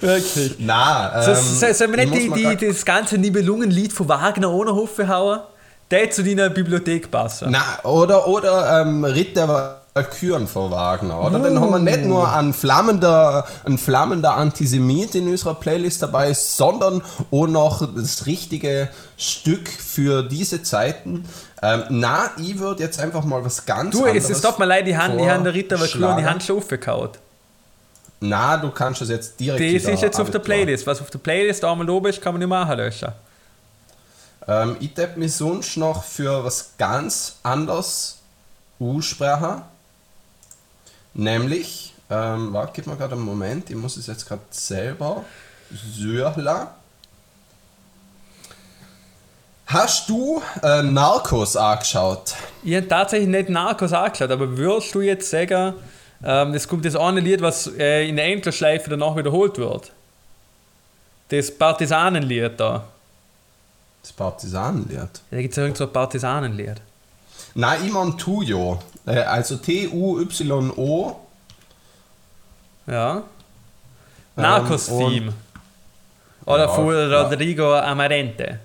[0.01, 0.57] Wirklich.
[0.59, 5.09] Na, ähm, so, Sollen wir nicht die, die, das ganze Nibelungenlied von Wagner ohne Hofe
[5.09, 5.41] hauen?
[5.91, 7.49] Der zu deiner Bibliothek passen.
[7.51, 11.39] Na, oder, oder ähm, Ritter Valkyren von Wagner, oder?
[11.39, 11.43] Uh.
[11.43, 17.03] Dann haben wir nicht nur einen flammender, einen flammender Antisemit in unserer Playlist dabei, sondern
[17.31, 21.25] auch noch das richtige Stück für diese Zeiten.
[21.65, 24.27] Ähm, na, ich würde jetzt einfach mal was ganz du, anderes.
[24.27, 26.59] Du, es tut mir leid, die haben, die haben der Ritter Valkyren die Hand schon
[26.59, 27.21] aufgekaut.
[28.21, 29.85] Na, du kannst es jetzt direkt.
[29.85, 30.87] Das ist jetzt auf der Playlist.
[30.87, 33.13] Was auf der Playlist einmal oben ist, kann man nicht mehr löschen.
[34.49, 38.19] Ähm, ich hätte mich sonst noch für was ganz anderes
[38.81, 39.63] aussprechen.
[41.15, 45.25] Nämlich, ähm, warte, gib mir gerade einen Moment, ich muss es jetzt gerade selber.
[45.71, 46.75] Syrla.
[49.67, 52.35] Hast du äh, Narcos angeschaut?
[52.63, 55.75] Ich habe tatsächlich nicht Narcos angeschaut, aber würdest du jetzt sagen,
[56.25, 59.91] ähm, es kommt das eine Lied, was äh, in der Endlosschleife danach wiederholt wird.
[61.29, 62.85] Das Partisanenlied da.
[64.03, 65.21] Das Partisanenlied.
[65.31, 66.81] Da gibt es ja irgend so ein Partisanenlied.
[67.55, 68.79] Nein, Iman Tuyo.
[69.07, 71.17] Äh, also T-U-Y-O.
[72.87, 73.17] Ja.
[73.17, 73.23] Ähm,
[74.37, 75.33] Narcos-Theme.
[76.45, 77.23] Oder Ja, von ja.
[77.23, 78.59] Rodrigo Amarente.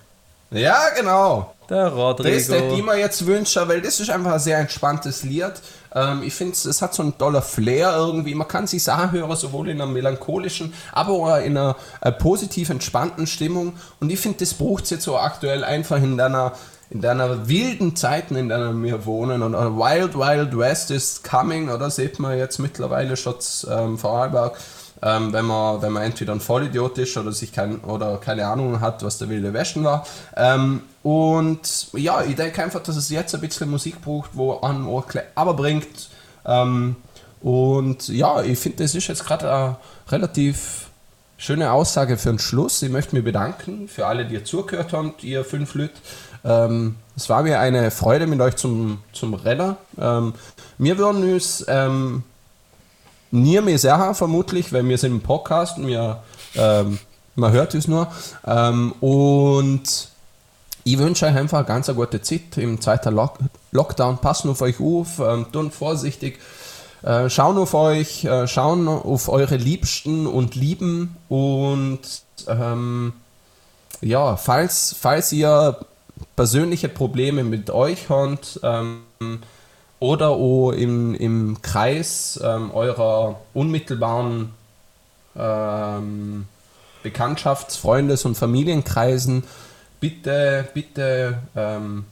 [0.52, 1.54] Ja, genau.
[1.70, 2.36] Der Das Rodrigo.
[2.36, 5.52] ist der, die mir jetzt wünsche, weil das ist einfach ein sehr entspanntes Lied.
[5.94, 8.34] Ähm, ich finde, es hat so einen toller Flair irgendwie.
[8.36, 13.28] Man kann sich anhören, sowohl in einer melancholischen, aber auch in einer äh, positiv entspannten
[13.28, 13.74] Stimmung.
[14.00, 16.54] Und ich finde, das braucht es jetzt so aktuell einfach in deiner,
[16.90, 19.44] in deiner wilden Zeiten, in denen wir wohnen.
[19.44, 23.36] Und äh, Wild Wild West is coming, oder sieht man jetzt mittlerweile schon
[23.70, 24.58] ähm, Vorarlberg.
[25.02, 28.82] Ähm, wenn, man, wenn man entweder ein Vollidiot ist oder sich kein, oder keine Ahnung
[28.82, 30.06] hat, was der wilde Westen war.
[30.36, 34.88] Ähm, und ja, ich denke einfach, dass es jetzt ein bisschen Musik braucht, wo an
[35.36, 36.10] aber bringt.
[36.46, 36.96] Ähm,
[37.42, 39.76] und ja, ich finde, das ist jetzt gerade eine
[40.10, 40.88] relativ
[41.38, 42.82] schöne Aussage für den Schluss.
[42.82, 45.94] Ich möchte mich bedanken für alle, die ihr zugehört habt, ihr fünf Leute.
[46.44, 49.78] Ähm, es war mir eine Freude mit euch zum, zum Renner.
[50.00, 50.34] Ähm,
[50.78, 52.24] wir würden uns ähm,
[53.42, 56.22] nie mehr sehr vermutlich, weil wir sind im Podcast wir,
[56.56, 57.00] ähm,
[57.36, 58.08] man hört es nur.
[58.46, 60.10] Ähm, und
[60.84, 63.40] ich wünsche euch einfach eine ganz gute Zeit im zweiten Lock
[63.72, 64.20] Lockdown.
[64.20, 66.40] Passen auf euch auf, ähm, tun vorsichtig,
[67.04, 72.00] äh, schauen auf euch, äh, schauen auf eure Liebsten und Lieben und
[72.48, 73.14] ähm,
[74.02, 75.78] ja, falls, falls ihr
[76.36, 79.02] persönliche Probleme mit euch habt ähm,
[80.00, 84.54] oder auch im, im Kreis ähm, eurer unmittelbaren
[85.36, 86.48] ähm,
[87.04, 89.44] Bekanntschafts-, Freundes- und Familienkreisen,
[90.00, 92.06] bitte, bitte ähm,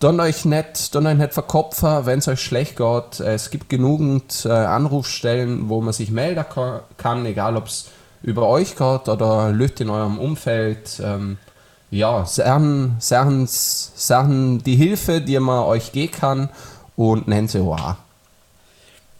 [0.00, 3.20] dann euch nicht, dann euch nicht verkopfen, wenn es euch schlecht geht.
[3.20, 7.88] Es gibt genügend äh, Anrufstellen, wo man sich melden ka- kann, egal ob es
[8.22, 11.00] über euch geht oder Leute in eurem Umfeld.
[11.02, 11.38] Ähm,
[11.90, 16.48] ja, Sachen, Sachen, Sachen, die Hilfe, die man euch geben kann
[16.96, 17.96] und nennt sie auch.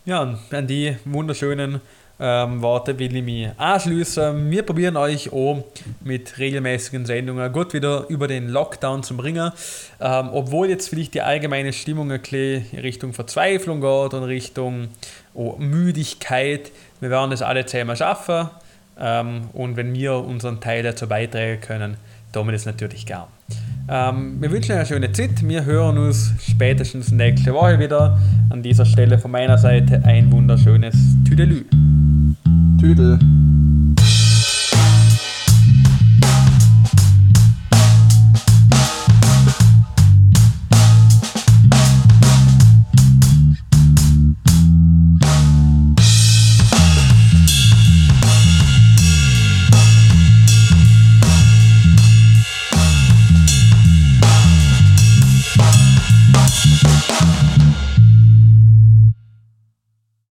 [0.04, 1.80] Ja, an die wunderschönen
[2.18, 4.50] ähm, Worte will ich mich anschließen.
[4.50, 5.64] Wir probieren euch auch
[6.02, 9.52] mit regelmäßigen Sendungen gut wieder über den Lockdown zu bringen.
[10.00, 14.88] Ähm, obwohl jetzt vielleicht die allgemeine Stimmung ein in Richtung Verzweiflung geht und Richtung
[15.34, 16.72] oh, Müdigkeit.
[17.00, 18.48] Wir werden das alle zusammen schaffen.
[18.98, 21.96] Ähm, und wenn wir unseren Teil dazu beitragen können,
[22.36, 23.24] tun wir das natürlich gern.
[23.88, 25.42] Ähm, wir wünschen euch eine schöne Zeit.
[25.42, 28.18] Wir hören uns spätestens nächste Woche wieder.
[28.50, 30.94] An dieser Stelle von meiner Seite ein wunderschönes
[31.26, 31.64] Tüdelü.
[32.78, 33.18] Tüdel.